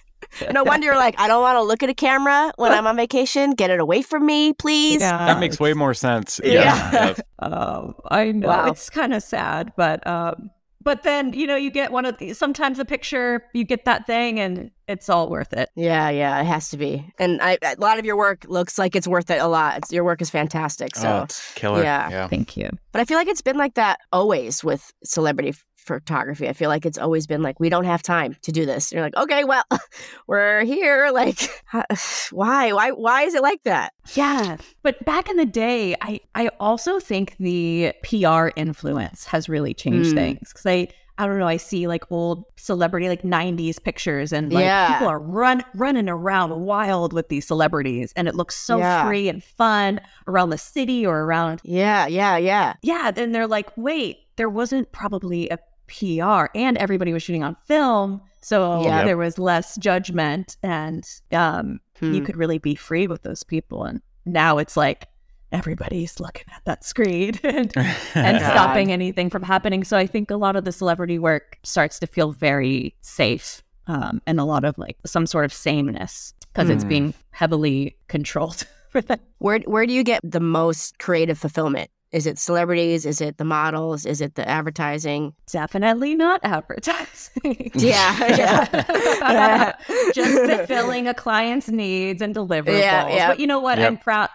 [0.54, 2.96] no wonder you're like, I don't want to look at a camera when I'm on
[2.96, 3.52] vacation.
[3.52, 5.02] Get it away from me, please.
[5.02, 6.39] Yeah, That makes way more sense.
[6.44, 6.91] Yeah.
[6.94, 7.15] Yeah.
[7.39, 8.68] Um, I know Wow.
[8.68, 10.52] it's kind of sad, but um,
[10.86, 12.38] but then you know you get one of these.
[12.38, 15.69] Sometimes a picture, you get that thing, and it's all worth it.
[15.76, 17.06] Yeah, yeah, it has to be.
[17.19, 19.80] And I, a lot of your work looks like it's worth it a lot.
[19.80, 20.95] It's, your work is fantastic.
[20.95, 21.84] So, oh, it's killer.
[21.84, 22.10] yeah.
[22.10, 22.28] yeah.
[22.28, 22.69] Thank you.
[22.91, 26.50] but I feel like it's been like that always with celebrity f- photography.
[26.50, 28.91] I feel like it's always been like we don't have time to do this.
[28.91, 29.63] And you're like, okay, well,
[30.28, 31.12] we're here.
[31.15, 31.50] Like,
[32.32, 33.93] why, why, why is it like that?
[34.15, 39.74] Yeah, but back in the day, I I also think the PR influence has really
[39.74, 40.15] changed Mm.
[40.15, 40.88] things because I.
[41.17, 41.48] I don't know.
[41.48, 44.91] I see like old celebrity, like '90s pictures, and like Yeah.
[44.91, 49.06] people are run running around wild with these celebrities, and it looks so Yeah.
[49.08, 52.74] free and fun around the city or around Yeah, yeah, yeah.
[52.82, 57.56] yeah, then they're like, wait, there wasn't probably a PR and everybody was shooting on
[57.65, 58.21] film.
[58.41, 59.06] So Yep.
[59.06, 62.26] there was less judgment and um, you Hmm.
[62.26, 63.84] could really be free with those people.
[63.86, 65.08] And now it's like
[65.52, 67.71] everybody's looking at that screen and,
[68.15, 69.84] and stopping anything from happening.
[69.84, 74.21] So I think a lot of the celebrity work starts to feel very safe um,
[74.28, 76.89] and a lot of like some sort of sameness because it's Hmm.
[76.89, 78.65] being heavily controlled.
[79.39, 81.89] Where where do you get the most creative fulfillment?
[82.15, 83.06] Is it celebrities?
[83.06, 84.06] Is it the models?
[84.06, 85.34] Is it the advertising?
[85.51, 87.71] Definitely not advertising.
[87.75, 89.75] Yeah, yeah.
[90.15, 92.80] Just fulfilling a client's needs and deliverables.
[92.80, 93.28] Yeah, yeah.
[93.28, 93.78] But you know what?
[93.80, 93.88] Yep.
[93.88, 94.30] I'm proud.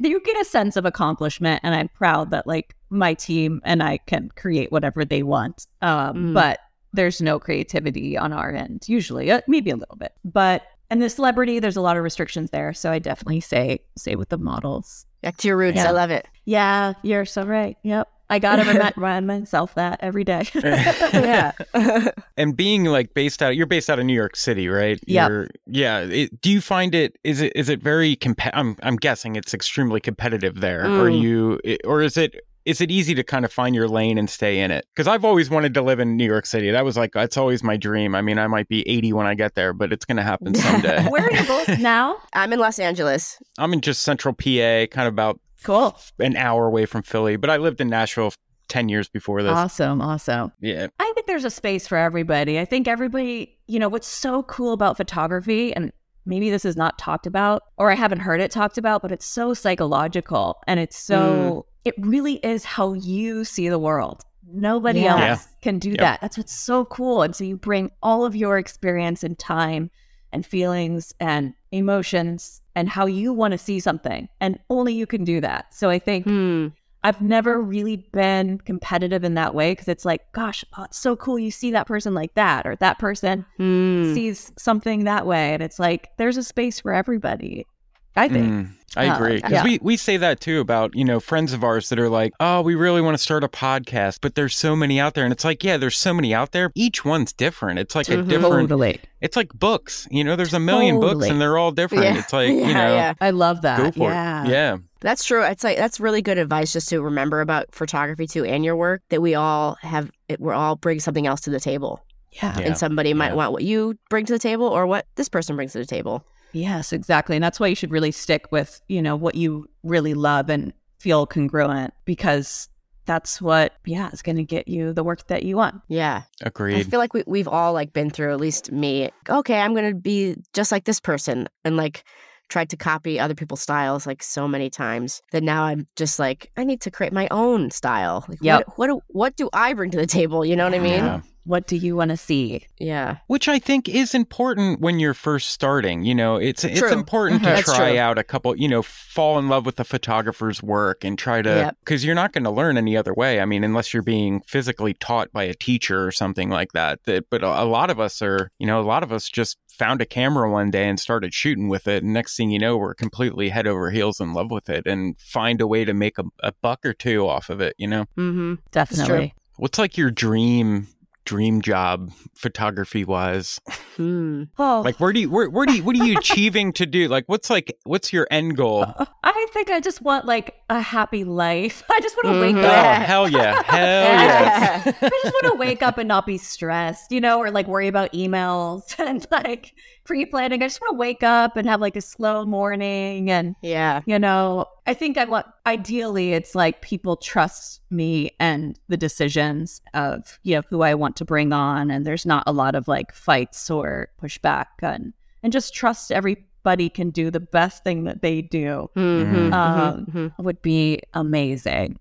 [0.00, 3.98] You get a sense of accomplishment, and I'm proud that like my team and I
[3.98, 5.68] can create whatever they want.
[5.80, 6.34] Um, Mm.
[6.34, 6.58] But
[6.92, 10.12] there's no creativity on our end, usually, uh, maybe a little bit.
[10.24, 12.74] But and the celebrity, there's a lot of restrictions there.
[12.74, 15.06] So I definitely say say with the models.
[15.22, 15.76] Back to your roots.
[15.76, 15.88] Yeah.
[15.88, 16.26] I love it.
[16.44, 17.76] Yeah, you're so right.
[17.82, 18.08] Yep.
[18.30, 20.44] I gotta remind, remind myself that every day.
[20.54, 21.52] Yeah.
[22.36, 24.98] and being like based out you're based out of New York City, right?
[25.06, 25.28] Yep.
[25.30, 25.98] You're- yeah.
[26.00, 29.52] It, do you find it is it is it very comp- I'm I'm guessing it's
[29.52, 30.84] extremely competitive there.
[30.86, 31.20] Or Mm.
[31.20, 34.60] you or is it is it easy to kind of find your lane and stay
[34.60, 34.86] in it?
[34.94, 36.70] Because I've always wanted to live in New York City.
[36.70, 38.14] That was like that's always my dream.
[38.14, 40.54] I mean, I might be 80 when I get there, but it's going to happen
[40.54, 41.04] someday.
[41.08, 42.16] Where are you both now?
[42.32, 43.40] I'm in Los Angeles.
[43.58, 45.96] I'm in just central PA, kind of about Cool.
[46.18, 48.32] an hour away from Philly, but I lived in Nashville
[48.68, 49.52] 10 years before this.
[49.52, 50.00] Awesome.
[50.00, 50.50] Awesome.
[50.60, 50.86] yeah.
[50.98, 52.58] I think there's a space for everybody.
[52.58, 55.92] I think everybody, you know, what's so cool about photography, and
[56.24, 59.26] maybe this is not talked about, or I haven't heard it talked about, but it's
[59.26, 61.71] so psychological and it's so, mm.
[61.84, 64.22] It really is how you see the world.
[64.46, 65.30] Nobody Yeah.
[65.30, 65.98] else can do Yep.
[66.00, 66.20] that.
[66.20, 67.22] That's what's so cool.
[67.22, 69.90] And so you bring all of your experience and time
[70.32, 74.28] and feelings and emotions and how you want to see something.
[74.40, 75.74] And only you can do that.
[75.74, 76.68] So I think Hmm.
[77.04, 81.16] I've never really been competitive in that way because it's like, gosh, oh, it's so
[81.16, 81.36] cool.
[81.36, 84.14] You see that person like that, or that person Hmm.
[84.14, 85.52] sees something that way.
[85.52, 87.66] And it's like, there's a space for everybody,
[88.14, 88.46] I think.
[88.46, 89.36] Mm, I Uh, agree.
[89.36, 89.64] Because yeah.
[89.64, 92.60] we, we say that too about, you know, friends of ours that are like, oh,
[92.60, 95.24] we really want to start a podcast, but there's so many out there.
[95.24, 96.70] And it's like, yeah, there's so many out there.
[96.74, 97.78] Each one's different.
[97.78, 98.28] It's like a Mhm.
[98.28, 99.00] different, Totally.
[99.22, 100.06] it's like books.
[100.10, 102.04] You know, there's a million books and they're all different.
[102.04, 102.18] Yeah.
[102.18, 103.14] It's like, you know, yeah.
[103.20, 103.78] I love that.
[103.78, 104.44] go for yeah.
[104.44, 104.50] it.
[104.50, 104.76] Yeah.
[105.00, 105.42] That's true.
[105.42, 109.00] It's like that's really good advice just to remember about photography too and your work
[109.08, 110.10] that we all have.
[110.38, 112.54] We're all bring something else to the table, Yeah.
[112.58, 112.66] Yeah.
[112.66, 115.72] and somebody might want what you bring to the table or what this person brings
[115.72, 116.24] to the table.
[116.52, 117.36] Yes, exactly.
[117.36, 120.72] And that's why you should really stick with, you know, what you really love and
[121.00, 122.68] feel congruent because
[123.04, 125.80] that's what, yeah, is going to get you the work that you want.
[125.88, 129.10] Yeah, agreed I feel like we we've all like been through at least me.
[129.28, 132.04] Okay, I'm gonna be just like this person, and like
[132.48, 136.50] tried to copy other people's styles like so many times that now I'm just like
[136.56, 138.24] I need to create my own style.
[138.28, 138.66] Like Yep.
[138.66, 140.44] what what do, what do I bring to the table?
[140.44, 141.04] You know what I mean?
[141.04, 141.20] Yeah.
[141.44, 142.66] What do you want to see?
[142.78, 143.16] Yeah.
[143.26, 146.04] Which I think is important when you're first starting.
[146.04, 146.92] You know, it's it's True.
[146.92, 147.44] important Mhm.
[147.46, 147.98] to That's try true.
[147.98, 148.56] out a couple.
[148.56, 151.76] You know, fall in love with the photographer's work and try to Yep.
[151.80, 153.40] because you're not going to learn any other way.
[153.40, 157.00] I mean, unless you're being physically taught by a teacher or something like that.
[157.06, 158.50] That, but a, a lot of us are.
[158.58, 161.68] You know, a lot of us just found a camera one day and started shooting
[161.68, 162.04] with it.
[162.04, 165.18] And next thing you know, we're completely head over heels in love with it and
[165.18, 167.74] find a way to make a, a buck or two off of it.
[167.78, 168.54] You know, Mm-hmm.
[168.70, 169.34] Definitely.
[169.56, 170.86] what's like your dream
[171.24, 173.60] dream job photography wise?
[173.96, 174.44] Hmm.
[174.58, 177.08] Oh, Like where do you where where do you what are you achieving to do?
[177.08, 178.86] Like what's like what's your end goal?
[178.98, 181.82] Oh I think I just want like a happy life.
[181.90, 182.64] I just want to wake Mhm.
[182.64, 183.02] up.
[183.02, 183.62] hell yeah.
[183.66, 184.82] Hell yeah.
[184.86, 184.90] I
[185.22, 188.12] just want to wake up and not be stressed, you know, or like worry about
[188.12, 190.62] emails and like pre planning.
[190.62, 193.30] I just want to wake up and have like a slow morning.
[193.30, 194.02] And, Yeah.
[194.06, 199.80] you know, I think I want, ideally, it's like people trust me and the decisions
[199.94, 201.90] of, you know, who I want to bring on.
[201.90, 205.12] And there's not a lot of like fights or pushback and,
[205.42, 209.52] and just trust everybody can do the best thing that they do Mm-hmm.
[209.52, 210.42] Um, mm-hmm.
[210.42, 211.98] would be amazing.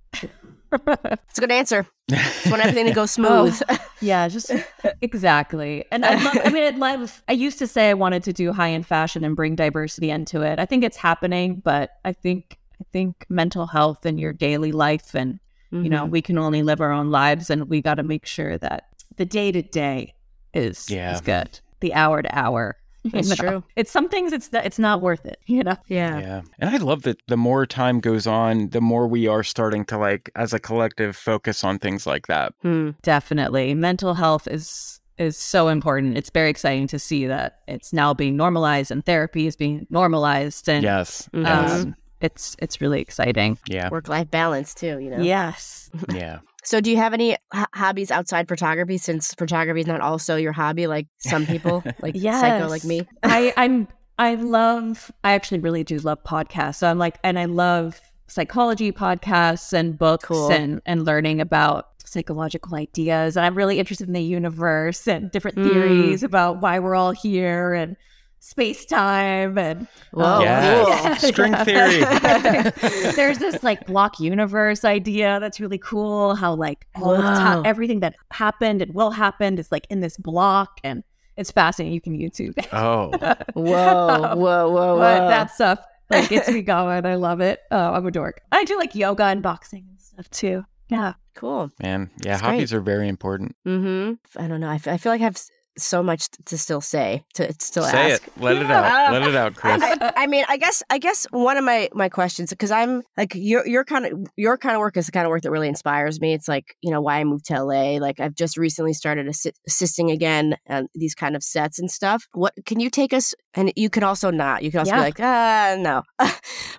[0.74, 1.86] It's a good answer.
[2.10, 3.62] Just want everything to go smooth.
[4.02, 4.52] Yeah, just
[5.02, 5.86] exactly.
[5.92, 8.52] And I love, I mean, I love, I used to say I wanted to do
[8.52, 10.60] high end fashion and bring diversity into it.
[10.60, 15.14] I think it's happening, but I think, I think mental health and your daily life
[15.16, 15.40] and
[15.74, 16.10] you know, Mhm.
[16.10, 19.24] we can only live our own lives and we got to make sure that the
[19.26, 20.14] day to day
[20.54, 21.14] is Yeah.
[21.14, 21.62] is good.
[21.80, 22.76] The hour to hour.
[23.04, 23.36] you That's know?
[23.36, 23.64] true.
[23.76, 25.78] It's some things it's it's not worth it, you know.
[25.88, 26.20] Yeah.
[26.20, 26.42] Yeah.
[26.60, 29.98] And I love that the more time goes on, the more we are starting to
[29.98, 32.54] like as a collective focus on things like that.
[32.62, 32.92] Hmm.
[33.02, 33.74] Definitely.
[33.74, 36.18] Mental health is is so important.
[36.18, 40.68] It's very exciting to see that it's now being normalized and therapy is being normalized
[40.70, 41.30] and Yes.
[41.34, 41.44] Mhm.
[41.46, 41.84] Yes.
[41.84, 43.58] um, it's it's really exciting.
[43.68, 43.90] yeah.
[43.90, 45.22] Work life balance too, you know?
[45.22, 45.90] Yes.
[46.14, 46.40] Yeah.
[46.64, 50.52] So, do you have any h- hobbies outside photography since photography is not also your
[50.52, 53.08] hobby like some people, like psycho like me?
[53.24, 53.88] I, I'm
[54.20, 56.76] I love I actually really do love podcasts.
[56.76, 60.52] So I'm like and I love psychology podcasts and books Cool.
[60.52, 63.36] and and learning about psychological ideas.
[63.38, 65.64] And I'm really interested in the universe and different Mm.
[65.64, 67.96] theories about why we're all here and
[68.44, 70.84] space time and Whoa, Yeah.
[70.84, 71.16] cool.
[71.32, 72.02] String theory.
[73.16, 76.36] There's this like block universe idea that's really cool.
[76.36, 77.62] How like all the Wow.
[77.64, 81.04] everything that happened and will happen is like in this block, and
[81.38, 81.94] it's fascinating.
[81.94, 82.58] You can YouTube.
[82.58, 82.68] it.
[82.74, 83.10] Oh.
[83.54, 84.98] Whoa, whoa, whoa, whoa.
[84.98, 87.06] but that stuff like gets me going.
[87.06, 87.60] I love it.
[87.72, 88.42] Oh, I'm a dork.
[88.52, 90.66] I do like yoga and boxing and stuff too.
[90.90, 91.14] Yeah.
[91.36, 91.72] cool.
[91.82, 92.10] Man.
[92.18, 92.32] Yeah.
[92.32, 93.56] That's hobbies are very important.
[93.66, 94.42] Mm-hmm.
[94.44, 94.68] I don't know.
[94.70, 97.84] I, f- I feel like I have s- so much to still say, to still
[97.84, 98.28] Say ask.
[98.28, 98.34] it.
[98.38, 99.12] Let it out.
[99.14, 99.82] Let it out, Chris.
[99.82, 103.02] I, I- I mean, I guess, I guess one of my my questions, because I'm
[103.18, 105.52] like your your kind of your kind of work is the kind of work that
[105.52, 106.34] really inspires me.
[106.34, 107.98] It's like you know why I moved to LA.
[107.98, 112.26] Like I've just recently started assi- assisting again on these kind of sets and stuff.
[112.34, 113.34] What can you take us?
[113.54, 114.64] And you can also not.
[114.64, 116.04] You can also be like, ah, no.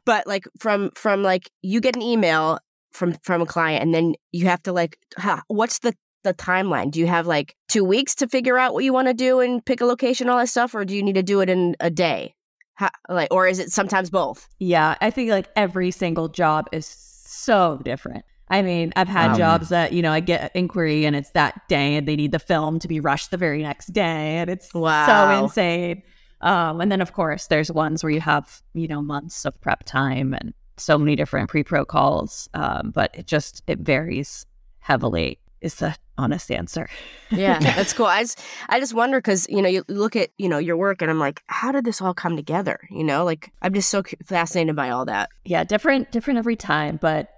[0.05, 2.59] but like from from like you get an email
[2.93, 6.91] from from a client, and then you have to like, huh, what's the the timeline?
[6.91, 9.65] Do you have like two weeks to figure out what you want to do and
[9.65, 11.91] pick a location, all that stuff, or do you need to do it in a
[11.91, 12.35] day?
[12.75, 14.49] How, like, or is it sometimes both?
[14.59, 14.97] Yeah.
[15.01, 18.25] I think like every single job is so different.
[18.49, 21.31] I mean, I've had Um, jobs that, you know, I get an inquiry and it's
[21.31, 24.39] that day and they need the film to be rushed the very next day.
[24.39, 25.07] And it's Wow.
[25.07, 26.03] so insane.
[26.41, 29.85] Um, and then, of course, there's ones where you have, you know, months of prep
[29.85, 32.49] time and so many different pre pro calls.
[32.53, 34.45] Um, but it just, it varies
[34.81, 36.89] heavily, is the honest answer.
[37.31, 38.07] Yeah, that's cool.
[38.07, 41.01] I just, I just wonder because you know you look at you know your work
[41.01, 42.81] and I'm like, how did this all come together?
[42.91, 45.31] You know, like I'm just so fascinated by all that.
[45.45, 46.99] Yeah, different, different every time.
[47.01, 47.31] But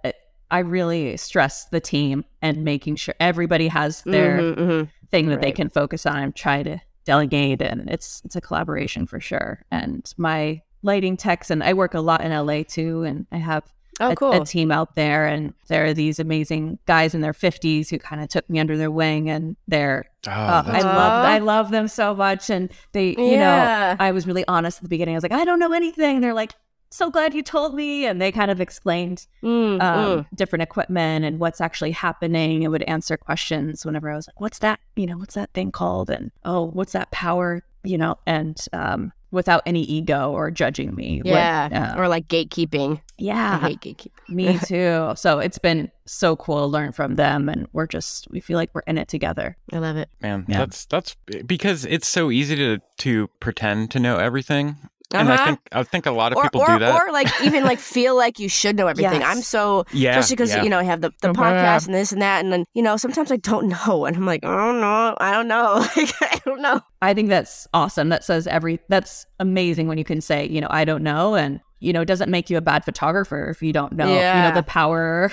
[0.51, 4.89] I really stress the team and making sure everybody has their Mhm, mhm.
[5.11, 9.07] thing that they can focus on and try to delegate and it's it's a collaboration
[9.07, 13.27] for sure and my lighting techs and i work a lot in la too and
[13.31, 13.63] i have
[14.01, 14.33] Oh, a, cool.
[14.43, 18.21] a team out there and there are these amazing guys in their 50s who kind
[18.23, 21.71] of took me under their wing and they're Oh, uh, i that's- love i love
[21.71, 23.95] them so much and they you Yeah.
[23.99, 26.21] know i was really honest at the beginning i was like i don't know anything
[26.21, 26.53] they're like
[26.95, 30.27] so glad you told me and they kind of explained Mm, um, mm.
[30.35, 32.63] different equipment and what's actually happening.
[32.63, 34.81] It would answer questions whenever I was like, "What's that?
[34.97, 37.63] You know, what's that thing called?" And oh, what's that power?
[37.83, 41.21] You know, and um, without any ego or judging me.
[41.25, 42.99] would, Yeah, uh, or like gatekeeping.
[42.99, 44.11] I yeah, hate gatekeeping.
[44.29, 45.13] me too.
[45.17, 48.71] So it's been so cool to learn from them, and we're just we feel like
[48.73, 49.57] we're in it together.
[49.73, 50.09] I love it.
[50.23, 50.59] man, Yeah.
[50.59, 54.77] that's that's because it's so easy to to pretend to know everything.
[55.15, 55.45] And I Uh-huh.
[55.47, 56.95] think I think a lot of Or, people or, do that.
[56.95, 59.21] or like even like feel like you should know everything.
[59.21, 59.37] Yes.
[59.37, 60.63] I'm so yeah, especially because yeah.
[60.63, 61.35] you know I have the, the Mhm.
[61.37, 64.27] podcast and this and that, and then you know sometimes I don't know, and I'm
[64.27, 66.81] like, oh no, I don't know, like I don't know.
[67.03, 68.09] I think that's awesome.
[68.09, 71.61] That says every that's amazing when you can say, you know, I don't know and
[71.81, 74.53] you know, it doesn't make you a bad photographer if you don't know, you know,
[74.55, 75.31] the power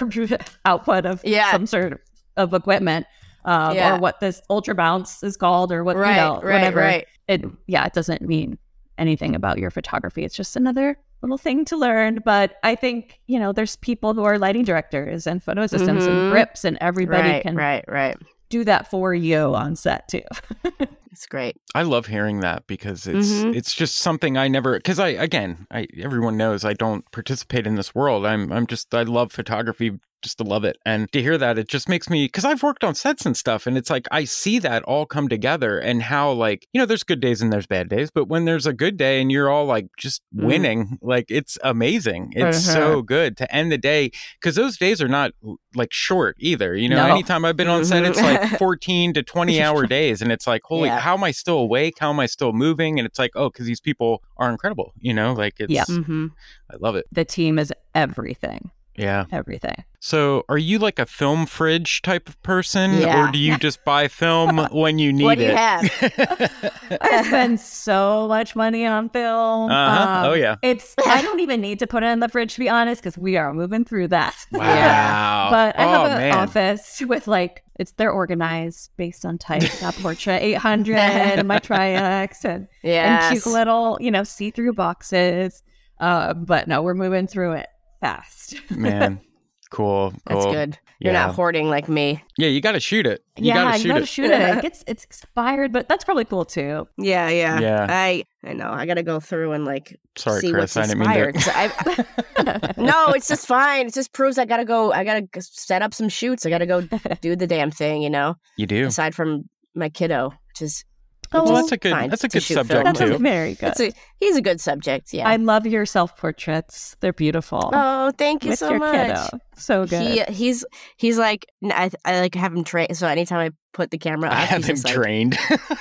[0.65, 1.49] output of Yeah.
[1.51, 2.01] some sort
[2.37, 3.05] of equipment.
[3.43, 3.95] Um, Yeah.
[3.95, 6.79] or what this ultra bounce is called or what Right, you know, right, whatever.
[6.79, 7.07] right.
[7.27, 8.59] It yeah, it doesn't mean
[9.01, 10.23] anything about your photography.
[10.23, 12.19] It's just another little thing to learn.
[12.23, 16.09] But I think, you know, there's people who are lighting directors and photo assistants Mhm.
[16.09, 18.17] and grips and everybody right, can right, right.
[18.49, 20.21] do that for you on set too.
[21.13, 21.57] It's great.
[21.75, 23.53] I love hearing that because it's Mhm.
[23.53, 27.75] it's just something I never because I again I everyone knows I don't participate in
[27.75, 28.25] this world.
[28.25, 31.67] I'm I'm just I love photography just to love it and to hear that it
[31.67, 34.59] just makes me because I've worked on sets and stuff and it's like I see
[34.59, 37.89] that all come together and how like you know there's good days and there's bad
[37.89, 40.43] days but when there's a good day and you're all like just Mhm.
[40.45, 42.79] winning like it's amazing it's Uh-huh.
[42.79, 45.31] so good to end the day because those days are not
[45.75, 47.13] like short either you know No.
[47.13, 48.57] anytime I've been on set it's like Mhm.
[48.59, 50.99] 14 to 20 hour days and it's like holy Yeah.
[50.99, 53.65] how am I still awake how am I still moving and it's like oh because
[53.65, 55.85] these people are incredible you know like it's Yeah.
[55.85, 56.27] Mm-hmm.
[56.71, 58.71] I love it the team is everything.
[58.95, 59.25] Yeah.
[59.31, 59.83] everything.
[60.03, 63.29] So, are you like a film fridge type of person, Yeah.
[63.29, 65.57] or do you just buy film when you need What do you it?
[65.57, 66.97] have?
[67.01, 69.69] I spend so much money on film.
[69.69, 70.29] Um, Uh-huh.
[70.29, 70.55] Oh, yeah.
[70.61, 73.17] It's I don't even need to put it in the fridge to be honest, because
[73.17, 74.35] we are moving through that.
[74.51, 75.47] Wow.
[75.51, 76.37] But I oh, have an man.
[76.37, 79.61] office with like it's they're organized based on type.
[79.79, 83.31] Got Portra 800 and my Tri-X and Yes.
[83.31, 85.63] and cute little you know see through boxes.
[85.99, 87.67] Uh, but no, we're moving through it
[88.01, 88.55] fast.
[88.71, 89.21] Man,
[89.69, 90.13] cool.
[90.27, 90.51] That's cool.
[90.53, 90.77] good.
[90.99, 92.23] You're not hoarding like me.
[92.37, 93.23] Yeah, you got to shoot it.
[93.35, 94.07] You yeah, got to you shoot gotta it.
[94.07, 94.57] shoot it.
[94.57, 96.87] It gets it's expired, but that's probably cool too.
[96.99, 97.59] Yeah, yeah.
[97.59, 97.87] Yeah.
[97.89, 98.69] I I know.
[98.69, 100.75] I got to go through and like Sorry, see Chris.
[100.75, 101.35] what's I didn't mean inspired.
[101.35, 101.41] to.
[101.41, 102.05] 'cause
[102.37, 103.87] I- no, it's just fine.
[103.87, 104.91] It just proves I got to go.
[104.91, 106.45] I got to set up some shoots.
[106.45, 106.81] I got to go
[107.21, 108.35] do the damn thing, you know.
[108.57, 108.85] You do.
[108.85, 110.85] Aside from my kiddo, which is
[111.33, 111.93] Oh, Well, that's a good.
[111.93, 112.83] That's a good shoot subject.
[112.83, 113.17] That's too.
[113.17, 113.59] very good.
[113.59, 115.13] that's a he's a good subject.
[115.13, 115.27] Yeah.
[115.29, 116.95] I love your self portraits.
[116.99, 117.69] They're beautiful.
[117.73, 119.07] oh, thank you with so your much.
[119.07, 119.39] kiddo.
[119.55, 120.01] So good.
[120.27, 120.65] He he's
[120.97, 122.97] he's like I, I like have him trained.
[122.97, 125.37] So anytime I put the camera up, I have he's him just like, trained.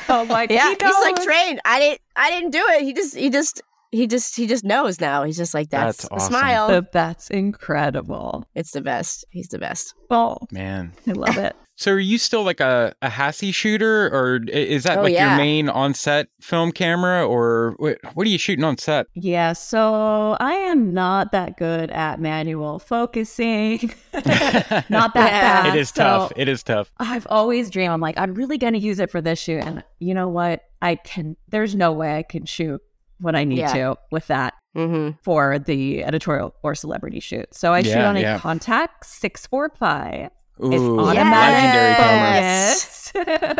[0.08, 1.60] oh my Yeah, he he's like trained.
[1.64, 2.82] I didn't I didn't do it.
[2.82, 5.24] He just he just he just he just knows now.
[5.24, 6.32] He's just like that's, That's a awesome.
[6.32, 6.82] smile.
[6.92, 8.44] That's incredible.
[8.54, 9.24] it's the best.
[9.30, 9.94] He's the best.
[10.10, 10.92] Oh, Man.
[11.08, 11.56] I love it.
[11.80, 15.28] So, are you still like a a Hassie shooter, or is that Oh, like yeah.
[15.30, 19.06] your main on set film camera, or what, what are you shooting on set?
[19.14, 23.94] Yeah, so I am not that good at manual focusing.
[24.12, 25.62] not that Yeah.
[25.62, 25.74] fast.
[25.74, 26.32] It is So tough.
[26.36, 26.92] It is tough.
[26.98, 29.62] I've always dreamed, I'm like, I'm really going to use it for this shoot.
[29.64, 30.62] And you know what?
[30.82, 32.82] I can, there's no way I can shoot
[33.20, 33.72] what I need Yeah.
[33.72, 35.16] to with that Mm-hmm.
[35.24, 37.52] for the editorial or celebrity shoot.
[37.52, 38.38] So I shoot Yeah, on a yeah.
[38.38, 40.30] Contax 645.
[40.62, 43.12] Ooh, It's Yes.
[43.12, 43.12] automatic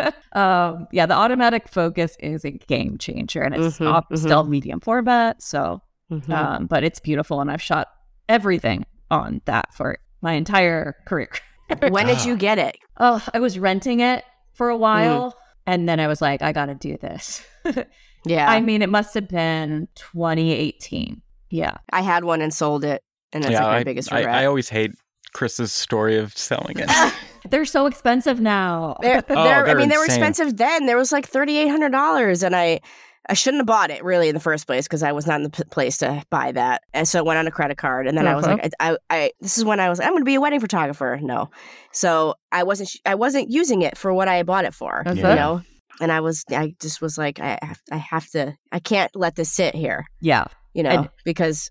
[0.05, 0.13] focus.
[0.33, 4.17] um, yeah, the automatic focus is a game changer, and it's Mhm, op- mhm.
[4.17, 5.41] still medium format.
[5.41, 5.81] So,
[6.11, 6.31] Mm-hmm.
[6.31, 7.87] um, but it's beautiful, and I've shot
[8.27, 11.29] everything on that for my entire career.
[11.89, 12.77] when did you get it?
[12.99, 14.23] oh, I was renting it
[14.53, 15.35] for a while,
[15.65, 17.43] and then I was like, I got to do this.
[18.23, 21.23] Yeah, I mean, it must have been 2018.
[21.49, 21.77] Yeah.
[21.91, 23.01] I had one and sold it,
[23.33, 24.35] and that's yeah, like my I, biggest I, regret.
[24.35, 24.91] I always hate
[25.33, 26.89] Chris's story of selling it.
[27.49, 28.97] They're so expensive now.
[29.01, 30.21] They're, Oh, they're, I they're mean, they were insane.
[30.23, 30.85] expensive then.
[30.85, 32.81] There was like thirty eight hundred dollars, and I,
[33.29, 35.43] I shouldn't have bought it really in the first place because I was not in
[35.43, 38.07] the p- place to buy that, and so it went on a credit card.
[38.07, 38.57] And then I was Uh-huh.
[38.61, 40.41] like, I, I, I, this is when I was, like, I'm going to be a
[40.41, 41.17] wedding photographer.
[41.21, 41.49] No,
[41.91, 45.01] so I wasn't, sh- I wasn't using it for what I bought it for.
[45.05, 45.35] That's You it.
[45.35, 45.61] know,
[45.99, 49.35] and I was, I just was like, I, have, I have to, I can't let
[49.35, 50.05] this sit here.
[50.21, 50.45] yeah.
[50.73, 51.69] You know, And- because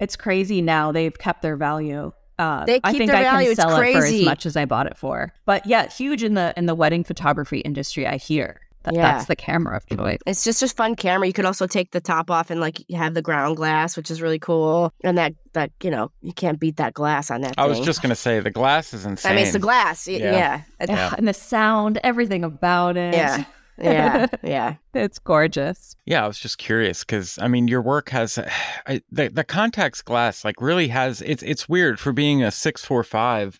[0.00, 0.92] It's crazy now.
[0.92, 2.10] They've kept their value.
[2.42, 3.44] Uh, They I think their I value.
[3.46, 5.32] can It's sell it for as much as I bought it for.
[5.46, 8.06] But yeah, huge in the in the wedding photography industry.
[8.06, 9.02] I hear that Yeah.
[9.12, 10.18] that's the camera of choice.
[10.26, 11.26] It's just a fun camera.
[11.28, 14.20] You could also take the top off and like have the ground glass, which is
[14.20, 14.92] really cool.
[15.04, 17.54] And that that you know you can't beat that glass on that.
[17.58, 19.32] I was just gonna say the glass is insane.
[19.32, 20.08] I mean, it's the glass.
[20.08, 20.18] Yeah.
[20.18, 21.14] Yeah, yeah, Yeah.
[21.16, 23.14] And the sound, everything about it.
[23.14, 23.44] yeah,
[23.82, 24.26] yeah.
[24.42, 24.74] yeah.
[24.94, 25.96] It's gorgeous.
[26.06, 28.38] Yeah, I was just curious because I mean, your work has
[28.86, 32.84] I, the the Contax glass like really has it's it's weird for being a six
[32.84, 33.58] four five.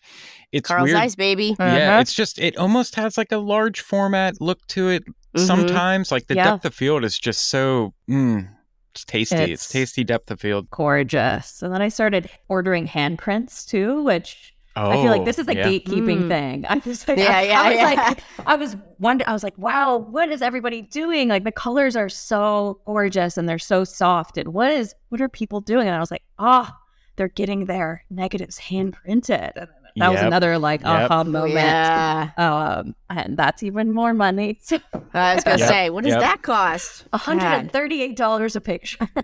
[0.51, 0.97] It's Carl weird.
[0.97, 1.55] Zeiss, baby.
[1.59, 1.99] Yeah, Uh-huh.
[2.01, 5.03] it's just it almost has like a large format look to it.
[5.35, 5.47] Mhm.
[5.47, 6.51] Sometimes, like the Yeah.
[6.51, 8.47] depth of field is just so mm,
[8.93, 9.35] it's tasty.
[9.35, 10.69] It's, It's- tasty depth of field.
[10.69, 11.63] Gorgeous.
[11.63, 15.55] And then I started ordering handprints too, which Oh, I feel like this is a
[15.55, 15.67] yeah.
[15.67, 16.27] gatekeeping Mm.
[16.29, 16.65] thing.
[16.67, 17.83] I was like, Yeah, I, yeah, I was yeah.
[17.85, 21.27] like, I was wonder, I was like, wow, what is everybody doing?
[21.29, 24.37] Like the colors are so gorgeous and they're so soft.
[24.37, 25.87] And what is, what are people doing?
[25.87, 26.75] And I was like, ah,
[27.17, 29.51] they're getting their negatives hand printed.
[29.55, 29.67] And
[29.97, 30.89] that was another like Yep.
[31.11, 31.53] aha Oh, moment.
[31.53, 32.29] yeah.
[32.37, 34.59] Um, and that's even more money.
[35.13, 35.67] I was gonna Yep.
[35.67, 36.19] say, what does Yep.
[36.21, 37.05] that cost?
[37.13, 37.59] hundred God.
[37.59, 39.07] and thirty-eight dollars a picture.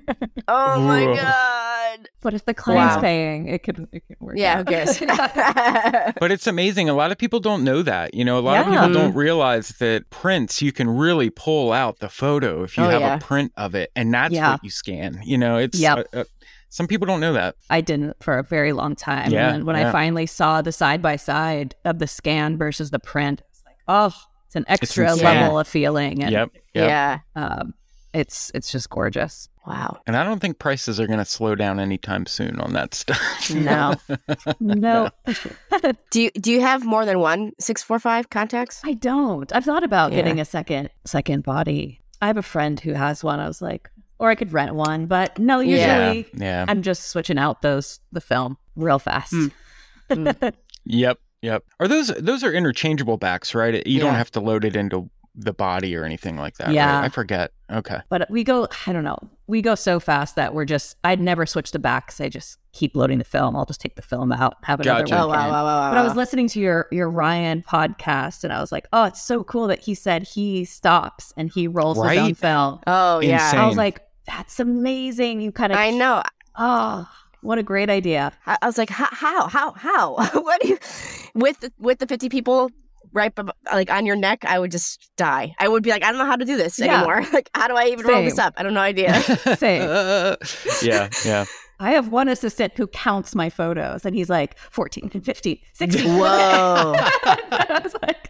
[0.51, 2.09] Oh my god.
[2.21, 3.01] but if the client's Wow.
[3.01, 4.35] paying, it could it could work.
[4.37, 4.67] Yeah, who out.
[4.67, 4.99] cares?
[6.19, 6.89] But it's amazing.
[6.89, 8.13] A lot of people don't know that.
[8.13, 11.99] You know, a lot of people don't realize that prints you can really pull out
[11.99, 13.15] the photo if you Oh, have yeah.
[13.15, 14.51] a print of it, and that's Yeah.
[14.53, 15.21] what you scan.
[15.23, 16.07] You know, it's Yep.
[16.13, 16.23] uh, uh,
[16.69, 17.55] some people don't know that.
[17.69, 19.31] I didn't for a very long time.
[19.31, 19.89] Yeah, and when yeah.
[19.89, 23.75] I finally saw the side by side of the scan versus the print, it's like,
[23.87, 24.13] oh,
[24.45, 25.25] it's an extra insane.
[25.25, 26.23] level of feeling.
[26.23, 26.51] And Yep.
[26.73, 26.87] Yep.
[26.87, 27.19] Yeah.
[27.35, 27.73] um,
[28.13, 29.49] it's it's just gorgeous.
[29.67, 29.99] Wow.
[30.07, 33.51] And I don't think prices are going to slow down anytime soon on that stuff.
[33.53, 33.93] No,
[34.59, 35.09] no,
[36.11, 38.79] Do you do you have more than one six four five Contax?
[38.83, 39.51] I don't.
[39.55, 40.17] I've thought about Yeah.
[40.21, 42.01] getting a second second body.
[42.21, 43.39] I have a friend who has one.
[43.39, 43.89] I was like,
[44.19, 46.11] or I could rent one, but no, Yeah.
[46.11, 46.65] usually yeah.
[46.67, 49.33] I'm just switching out those the film real fast.
[50.09, 50.27] Hmm.
[50.85, 51.19] Yep.
[51.41, 51.63] Yep.
[51.79, 53.85] Are those those are interchangeable backs, right?
[53.85, 56.71] You don't have to load it into the body or anything like that.
[56.71, 56.97] Yeah.
[56.99, 57.05] right?
[57.05, 57.51] I forget.
[57.71, 57.99] Okay.
[58.09, 61.45] But we go, I don't know, we go so fast that we're just, I'd never
[61.45, 62.19] switch the backs.
[62.19, 63.55] I just keep loading the film.
[63.55, 65.15] I'll just take the film out, have another Gotcha.
[65.15, 65.23] one.
[65.23, 65.91] Oh, wow, wow, wow, wow.
[65.91, 69.21] But I was listening to your your Ryan podcast, and I was like, "Oh, it's
[69.21, 73.45] so cool that he said he stops and he rolls his own film." Oh, yeah.
[73.45, 73.59] Insane.
[73.61, 76.23] I was like, "That's amazing!" You kind of, I know.
[76.57, 77.07] Oh,
[77.41, 78.31] what a great idea!
[78.45, 80.15] I, I was like, how, how, how, how?
[80.41, 80.77] what do you,
[81.33, 82.69] with the, with the 50 people
[83.13, 83.33] right,
[83.73, 85.55] like on your neck, I would just die.
[85.57, 86.97] I would be like, I don't know how to do this Yeah.
[86.97, 87.23] anymore.
[87.33, 88.53] Like, how do I even roll this up?
[88.57, 89.19] I don't know idea.
[89.55, 89.83] Same.
[89.83, 90.35] Uh,
[90.83, 91.45] yeah, yeah.
[91.79, 96.05] I have one assistant who counts my photos, and he's like 14 and 15, 16.
[96.19, 96.93] Whoa.
[96.93, 98.29] I was like,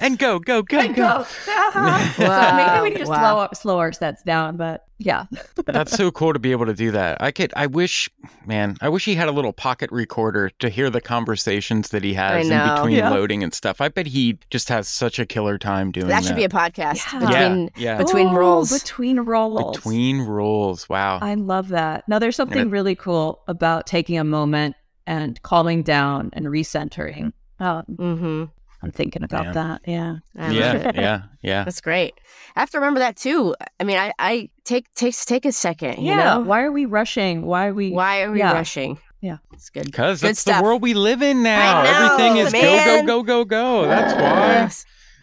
[0.00, 0.92] And go, go, go, go.
[0.92, 1.22] go.
[1.24, 3.18] so maybe we can just wow.
[3.20, 4.58] slow up, slow our sets down.
[4.58, 5.24] But yeah,
[5.66, 7.20] That's so cool to be able to do that.
[7.22, 7.52] I could.
[7.56, 8.08] I wish,
[8.46, 8.76] man.
[8.80, 12.48] I wish he had a little pocket recorder to hear the conversations that he has
[12.48, 13.10] in between Yeah.
[13.10, 13.80] loading and stuff.
[13.80, 16.20] I bet he just has such a killer time doing that.
[16.22, 17.18] that should be a podcast Yeah.
[17.20, 17.98] between, Yeah, yeah.
[17.98, 18.70] between Oh, roles.
[18.78, 19.76] Between rolls.
[19.78, 20.88] between rules.
[20.88, 21.18] Wow.
[21.22, 22.06] I love that.
[22.08, 24.76] Now, there's something it- really cool about taking a moment
[25.06, 27.32] and calming down and recentering.
[27.58, 28.44] Um, mm-hmm.
[28.82, 29.52] I'm thinking about Yeah.
[29.52, 29.80] that.
[29.86, 30.16] Yeah.
[30.38, 31.64] I yeah, yeah, yeah.
[31.66, 32.14] That's great.
[32.56, 33.54] I have to remember that too.
[33.78, 35.98] I mean, I, I take takes take a second.
[35.98, 36.16] You yeah.
[36.34, 37.42] know, Why are we rushing?
[37.42, 37.90] Why are we?
[37.90, 38.52] why are we Yeah.
[38.52, 38.98] rushing?
[39.20, 39.36] Yeah.
[39.52, 39.84] it's good.
[39.84, 40.58] Because Good that's stuff.
[40.58, 41.82] the world we live in now.
[41.82, 43.04] Know, Everything is man.
[43.04, 43.88] go, go, go, go, go.
[43.88, 44.14] That's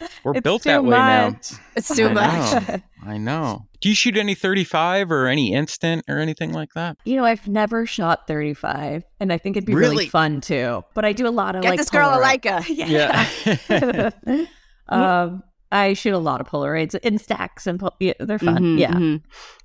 [0.01, 1.36] why we're It's built too that way now.
[1.76, 2.82] It's too I much.
[3.08, 3.14] know.
[3.14, 3.66] I know.
[3.80, 6.97] Do you shoot any 35 or any instant or anything like that?
[7.05, 10.10] You know, I've never shot 35, and I think it'd be really, Really?
[10.10, 10.84] fun too.
[10.95, 12.66] But I do a lot of Get like this girl a Leica.
[14.28, 14.45] Yeah.
[14.89, 18.58] um, I shoot a lot of Polaroids in stacks, and pol- yeah, they're fun.
[18.64, 19.22] Mhm, yeah, mhm.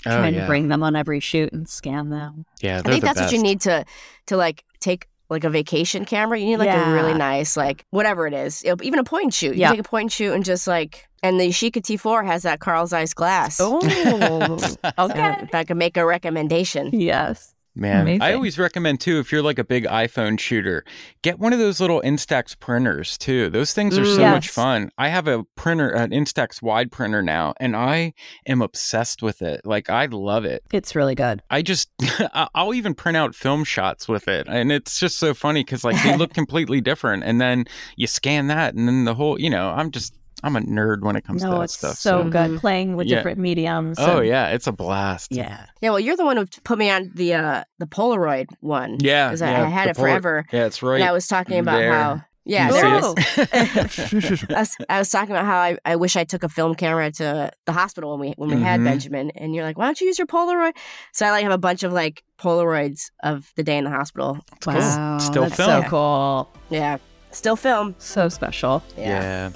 [0.07, 0.40] oh, trying yeah.
[0.40, 2.45] to bring them on every shoot and scan them.
[2.61, 3.84] yeah, I think the that's what you need to
[4.26, 6.39] to like take like a vacation camera.
[6.39, 9.35] You need like a really nice like whatever it is, know, even a point and
[9.35, 9.55] shoot.
[9.57, 9.70] You Yeah.
[9.70, 11.09] take a point and shoot and just like.
[11.24, 13.59] And the Yashica T4 has that Carl Zeiss glass.
[13.61, 13.78] Oh,
[14.99, 15.37] okay.
[15.41, 16.91] if I could make a recommendation.
[16.93, 17.51] yes.
[17.75, 20.85] Man, I always recommend too if you're like a big iPhone shooter,
[21.23, 23.49] get one of those little Instax printers too.
[23.49, 24.16] Those things are Mm.
[24.16, 24.91] so much fun.
[24.99, 28.12] I have a printer, an Instax wide printer now, and I
[28.47, 29.62] am obsessed with it.
[29.64, 30.62] Like I love it.
[30.70, 31.43] It's really good.
[31.49, 31.89] I just
[32.55, 36.03] I'll even print out film shots with it, and it's just so funny because like
[36.03, 37.64] they look completely different, and then
[37.97, 40.12] you scan that, and then the whole you know I'm just
[40.43, 41.97] I'm a nerd when it comes to No, that it's stuff.
[41.97, 43.16] so so- good playing with Yeah.
[43.18, 43.97] different mediums.
[44.01, 45.32] oh and- yeah, it's a blast.
[45.32, 45.66] yeah.
[45.80, 48.99] Yeah, well, you're the one who put me on the uh the Polaroid one.
[49.01, 50.45] yeah, 'Cause yeah, I, I had the it Pol- forever.
[50.53, 51.01] Yeah, it's right.
[51.01, 51.93] And I was talking about there.
[51.93, 53.05] how yeah, there it
[53.38, 54.45] is.
[54.51, 57.09] I was, I was talking about how I, I wish I took a film camera
[57.12, 58.84] to the hospital when we when we had Mhm.
[58.84, 60.72] Benjamin, and you're like, why don't you use your Polaroid?
[61.12, 64.38] So I like have a bunch of like Polaroids of the day in the hospital.
[64.66, 65.18] Wow.
[65.18, 65.82] Still that's film.
[65.84, 66.49] so cool.
[66.68, 66.99] Yeah,
[67.30, 67.95] still film.
[67.99, 68.82] So special.
[68.99, 69.51] Yeah.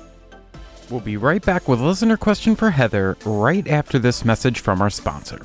[0.90, 4.80] We'll be right back with a listener question for Heather right after this message from
[4.80, 5.44] our sponsor.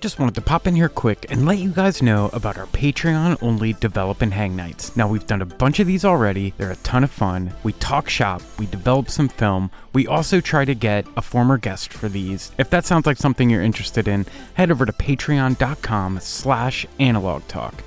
[0.00, 3.36] Just wanted to pop in here quick and let you guys know about our Patreon
[3.42, 4.96] only Develop and Hang Nights.
[4.96, 7.52] Now, we've done a bunch of these already, they're a ton of fun.
[7.64, 11.92] We talk shop, we develop some film, we also try to get a former guest
[11.92, 12.52] for these.
[12.58, 14.24] If that sounds like something you're interested in,
[14.54, 17.82] head over to patreon.com slash analog talk.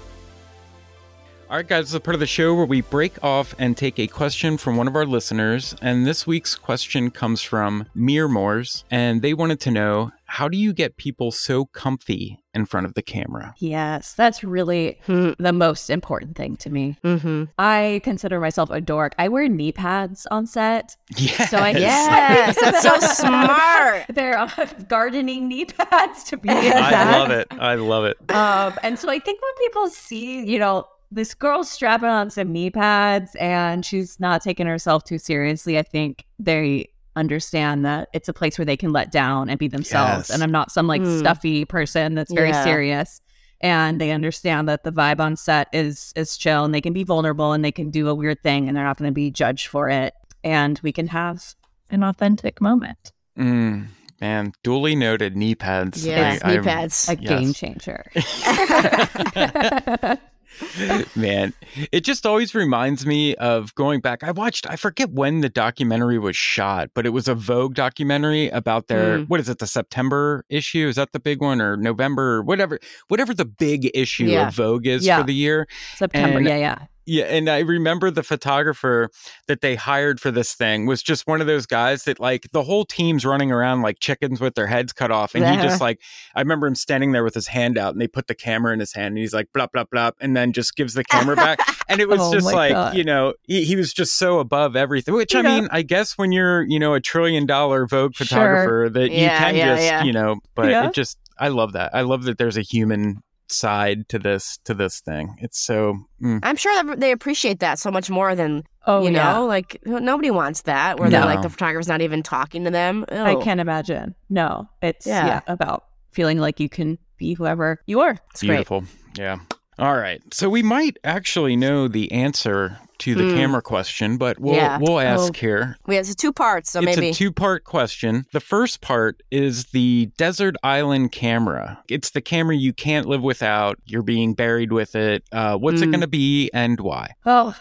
[1.49, 3.75] All right, guys, this is a part of the show where we break off and
[3.75, 5.75] take a question from one of our listeners.
[5.81, 10.71] And this week's question comes from Meermores, and they wanted to know how do you
[10.71, 13.53] get people so comfy in front of the camera?
[13.57, 16.95] Yes, that's really the most important thing to me.
[17.03, 17.43] Mm-hmm.
[17.59, 19.13] I consider myself a dork.
[19.19, 20.95] I wear knee pads on set.
[21.17, 21.49] Yes.
[21.49, 24.05] So I Yes, that's so smart.
[24.07, 24.49] They're uh,
[24.87, 26.95] gardening knee pads to be exact.
[26.95, 27.47] I love it.
[27.51, 28.31] I love it.
[28.31, 32.53] Um, and so I think when people see, you know, this girl's strapping on some
[32.53, 38.29] knee pads and she's not taking herself too seriously, I think they understand that it's
[38.29, 40.29] a place where they can let down and be themselves.
[40.29, 40.29] Yes.
[40.29, 41.19] And I'm not some like Hmm.
[41.19, 42.63] stuffy person that's very Yeah.
[42.63, 43.21] serious.
[43.59, 47.03] And they understand that the vibe on set is is chill and they can be
[47.03, 49.67] vulnerable and they can do a weird thing and they're not going to be judged
[49.67, 50.13] for it.
[50.43, 51.53] And we can have
[51.91, 53.11] an authentic moment.
[53.37, 53.87] Mm,
[54.19, 56.03] man, duly noted knee pads.
[56.05, 57.07] Yes, I- knee I'm- pads.
[57.09, 57.29] A Yes.
[57.29, 58.05] game changer.
[61.15, 61.53] Man,
[61.91, 64.23] it just always reminds me of going back.
[64.23, 68.49] I watched, I forget when the documentary was shot, but it was a Vogue documentary
[68.49, 69.27] about their, Mm.
[69.29, 70.87] what is it, the September issue?
[70.87, 74.47] Is that the big one or November or whatever, whatever the big issue Yeah.
[74.47, 75.19] of Vogue is Yeah.
[75.19, 75.67] for the year?
[75.95, 76.37] September.
[76.37, 76.77] And- yeah, yeah.
[77.05, 79.09] Yeah, and I remember the photographer
[79.47, 82.61] that they hired for this thing was just one of those guys that like the
[82.63, 85.63] whole team's running around like chickens with their heads cut off, and he Uh-huh.
[85.63, 85.99] just like
[86.35, 88.79] I remember him standing there with his hand out, and they put the camera in
[88.79, 91.59] his hand, and he's like blah blah blah, and then just gives the camera back,
[91.89, 92.95] and it was Oh just like God.
[92.95, 95.13] you know he, he was just so above everything.
[95.15, 98.25] Which I know- mean, I guess when you're you know a trillion dollar Vogue Sure.
[98.27, 100.03] photographer, that you can yeah, just yeah.
[100.03, 100.87] you know, but Yeah.
[100.87, 101.95] it just I love that.
[101.95, 105.35] I love that there's a human side to this to this thing.
[105.39, 105.95] It's so.
[106.21, 106.39] mm.
[106.43, 109.33] I'm sure that they appreciate that so much more than Oh, you yeah.
[109.33, 111.19] know, like nobody wants that where No.
[111.19, 113.05] they're like the photographer's not even talking to them.
[113.11, 114.15] I can't imagine.
[114.29, 115.25] No, it's Yeah.
[115.27, 115.41] yeah.
[115.47, 118.17] about feeling like you can be whoever you are.
[118.31, 118.49] It's great.
[118.55, 118.83] Beautiful.
[119.17, 119.37] Yeah.
[119.77, 120.21] All right.
[120.33, 123.35] So we might actually know the answer to the Hmm.
[123.35, 124.77] camera question, but we'll Yeah.
[124.81, 125.39] we'll ask Oh.
[125.39, 125.77] here.
[125.87, 128.25] We have two parts, so maybe it's maybe a two-part question.
[128.33, 131.79] The first part is the desert island camera.
[131.89, 133.77] It's the camera you can't live without.
[133.85, 135.23] You're being buried with it.
[135.31, 135.91] Uh, what's it Mm.
[135.91, 137.11] going to be and why?
[137.25, 137.55] Oh,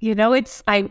[0.00, 0.90] you know, it's I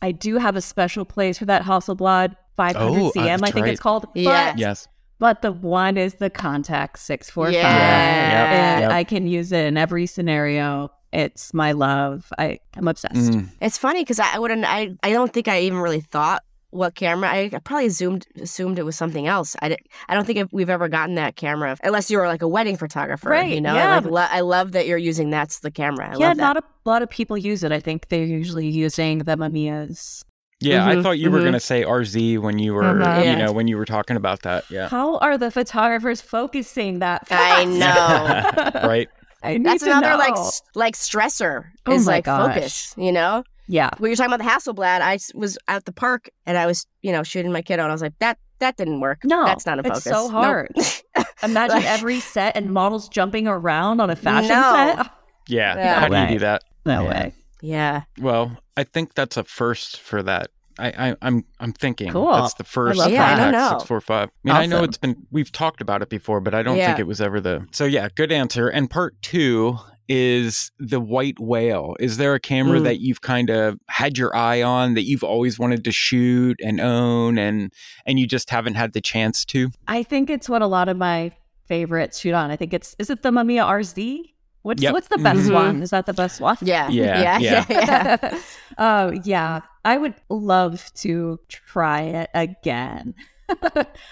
[0.00, 3.42] I do have a special place for that Hasselblad 500 Oh, uh, cm.
[3.42, 3.72] I think right.
[3.72, 4.06] it's called.
[4.14, 4.52] Yeah.
[4.52, 4.86] But, Yes.
[5.18, 7.52] but the one is the Contax 645.
[7.52, 8.74] Yeah.
[8.76, 8.90] And Yep.
[8.92, 10.90] I can use it in every scenario.
[11.12, 12.30] It's my love.
[12.38, 13.32] I I'm obsessed.
[13.32, 13.48] Mm.
[13.60, 14.64] it's funny because I wouldn't.
[14.64, 17.30] I I don't think I even really thought what camera.
[17.30, 19.56] I, I probably assumed assumed it was something else.
[19.62, 19.74] I,
[20.08, 23.30] I don't think we've ever gotten that camera unless you were like a wedding photographer.
[23.30, 23.74] Right, You know.
[23.74, 23.96] yeah.
[24.00, 26.10] Like, lo- I love that you're using that's the camera.
[26.14, 26.42] I yeah, love that.
[26.42, 27.72] not a lot of people use it.
[27.72, 30.24] I think they're usually using the Mamiya's.
[30.60, 31.42] Yeah, I Mhm, thought you were mhm.
[31.42, 33.18] going to say RZ when you were, Mhm.
[33.20, 33.34] you Yeah.
[33.36, 34.64] know, when you were talking about that.
[34.68, 34.88] Yeah.
[34.88, 37.28] How are the photographers focusing that?
[37.30, 38.80] I know.
[38.88, 39.08] right.
[39.42, 40.40] I need That's to another like know.
[40.46, 42.54] s- like stressor Oh is my like gosh.
[42.54, 42.94] focus.
[42.96, 43.44] You know.
[43.70, 43.90] Yeah.
[43.98, 47.12] when you're talking about the Hasselblad, I was at the park and I was, you
[47.12, 49.18] know, shooting my kiddo, and I was like, that that didn't work.
[49.24, 50.04] No, that's not a it's focus.
[50.04, 50.30] so Nope.
[50.32, 50.72] hard.
[51.42, 54.96] Imagine Like- every set and models jumping around on a fashion No.
[54.96, 55.10] set.
[55.48, 55.76] Yeah.
[55.76, 56.00] Yeah.
[56.00, 56.62] How do you do that?
[56.84, 57.08] No Yeah.
[57.08, 57.34] way.
[57.62, 60.50] yeah, Well, I think that's a first for that.
[60.78, 62.32] I, I I'm I'm thinking Cool.
[62.32, 63.70] that's the first love Yeah, I don't know.
[63.78, 64.28] six four five.
[64.28, 66.86] I mean, I know it's been we've talked about it before, but I don't Yeah.
[66.88, 67.66] think it was ever the.
[67.72, 68.68] So yeah, good answer.
[68.68, 69.76] And part two
[70.10, 71.94] is the white whale.
[72.00, 72.84] Is there a camera Mm.
[72.84, 76.80] that you've kind of had your eye on that you've always wanted to shoot and
[76.80, 77.72] own and
[78.06, 79.70] and you just haven't had the chance to?
[79.86, 81.32] I think it's what a lot of my
[81.66, 82.50] favorites shoot on.
[82.50, 84.32] I think it's is it the Mamiya RZ?
[84.62, 84.92] What's Yep.
[84.94, 85.54] what's the best Mhm.
[85.54, 85.82] one?
[85.82, 86.56] Is that the best one?
[86.62, 87.64] yeah, Yeah, yeah, yeah.
[87.70, 88.16] yeah.
[88.22, 88.38] yeah.
[88.78, 89.60] oh yeah.
[89.84, 93.14] I would love to try it again.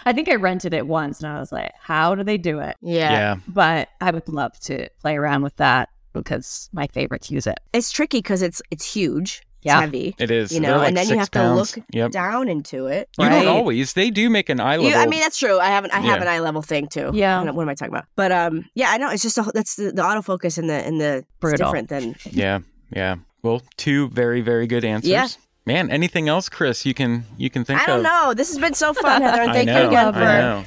[0.06, 2.76] I think I rented it once and I was like, how do they do it?
[2.80, 3.36] Yeah.
[3.46, 7.58] But I would love to play around with that because my favorites use it.
[7.74, 9.74] It's tricky because it's it's huge, Yeah.
[9.74, 10.52] it's heavy, It is.
[10.52, 11.72] you know, like and then you have pounds.
[11.72, 12.10] to look Yep.
[12.12, 13.10] down into it.
[13.18, 13.42] You Right.
[13.44, 13.92] don't always.
[13.92, 14.88] They do make an eye level.
[14.88, 15.58] You, I mean, that's true.
[15.58, 16.22] I have an I have Yeah.
[16.22, 17.10] an eye level thing too.
[17.12, 17.38] Yeah.
[17.38, 18.06] I don't- What am I talking about?
[18.16, 19.10] But um, yeah, I know.
[19.10, 21.66] It's just a, that's the, the autofocus and the and the it's Brutal.
[21.66, 22.60] different than Yeah,
[22.90, 23.16] yeah.
[23.42, 25.10] Well, two very, very good answers.
[25.10, 25.28] Yeah.
[25.66, 26.86] Man, anything else, Chris?
[26.86, 28.04] You can you can think of I don't of.
[28.04, 28.34] know.
[28.34, 30.64] This has been so fun, Heather, and thank know, you again for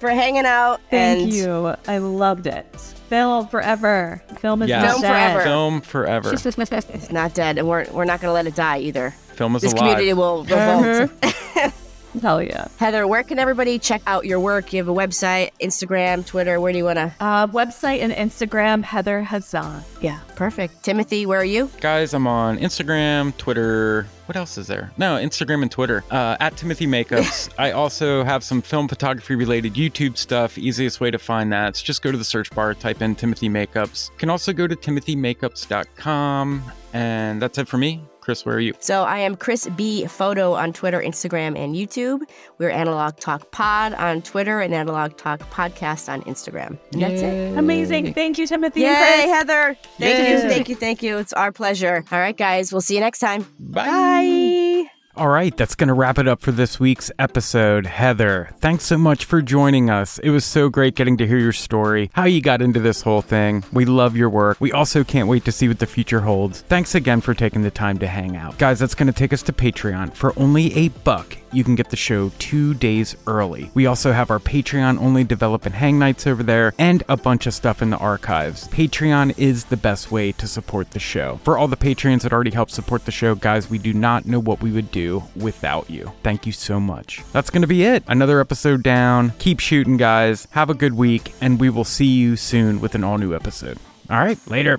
[0.00, 0.80] for hanging out.
[0.90, 1.74] Thank and you.
[1.86, 2.66] I loved it.
[3.08, 4.20] Film forever.
[4.40, 4.82] Film is Yeah.
[4.82, 5.32] not Film dead.
[5.32, 5.42] forever.
[5.44, 6.32] Film forever.
[6.32, 9.10] It's not dead, and we're we're not going to let it die either.
[9.10, 9.80] Film is This alive.
[9.96, 11.10] community will revolt.
[12.20, 12.68] Hell yeah.
[12.78, 14.72] Heather, where can everybody check out your work?
[14.72, 16.60] You have a website, Instagram, Twitter.
[16.60, 17.14] Where do you want to?
[17.20, 19.82] Uh, website and Instagram, Heather Hazzan.
[20.02, 20.82] Yeah, perfect.
[20.82, 21.70] Timothy, where are you?
[21.80, 24.06] Guys, I'm on Instagram, Twitter.
[24.32, 24.90] What else is there?
[24.96, 26.02] No, Instagram and Twitter.
[26.10, 27.52] Uh, at Timothy Makeups.
[27.58, 30.56] I also have some film photography related YouTube stuff.
[30.56, 33.50] Easiest way to find that is just go to the search bar, type in Timothy
[33.50, 34.08] Makeups.
[34.08, 36.62] You can also go to timothymakeups.com.
[36.94, 38.04] And that's it for me.
[38.22, 38.72] Chris, where are you?
[38.78, 42.20] So I am Chris B Photo on Twitter, Instagram, and YouTube.
[42.56, 46.78] We're Analog Talk Pod on Twitter and Analog Talk Podcast on Instagram.
[46.92, 47.58] And that's it.
[47.58, 48.14] Amazing.
[48.14, 49.30] Thank you, Timothy Yay, and Chris.
[49.30, 49.76] Heather.
[49.98, 50.32] Thank Yay.
[50.32, 51.18] you, thank you, thank you.
[51.18, 52.04] It's our pleasure.
[52.12, 52.70] All right, guys.
[52.72, 53.44] We'll see you next time.
[53.58, 53.86] Bye.
[53.86, 55.01] Bye.
[55.14, 57.84] All right, that's going to wrap it up for this week's episode.
[57.84, 60.18] Heather, thanks so much for joining us.
[60.20, 63.20] It was so great getting to hear your story, how you got into this whole
[63.20, 63.62] thing.
[63.74, 64.58] We love your work.
[64.58, 66.62] We also can't wait to see what the future holds.
[66.62, 68.56] Thanks again for taking the time to hang out.
[68.56, 70.14] Guys, that's going to take us to Patreon.
[70.14, 73.70] For only a buck, you can get the show two days early.
[73.74, 77.46] We also have our Patreon only develop and hang nights over there and a bunch
[77.46, 78.66] of stuff in the archives.
[78.68, 81.38] Patreon is the best way to support the show.
[81.44, 84.40] For all the Patreons that already help support the show, guys, we do not know
[84.40, 86.12] what we would do without you.
[86.22, 87.22] Thank you so much.
[87.32, 88.04] That's going to be it.
[88.06, 89.32] Another episode down.
[89.38, 90.46] Keep shooting, guys.
[90.52, 93.78] Have a good week, and we will see you soon with an all new episode.
[94.10, 94.78] All right, later.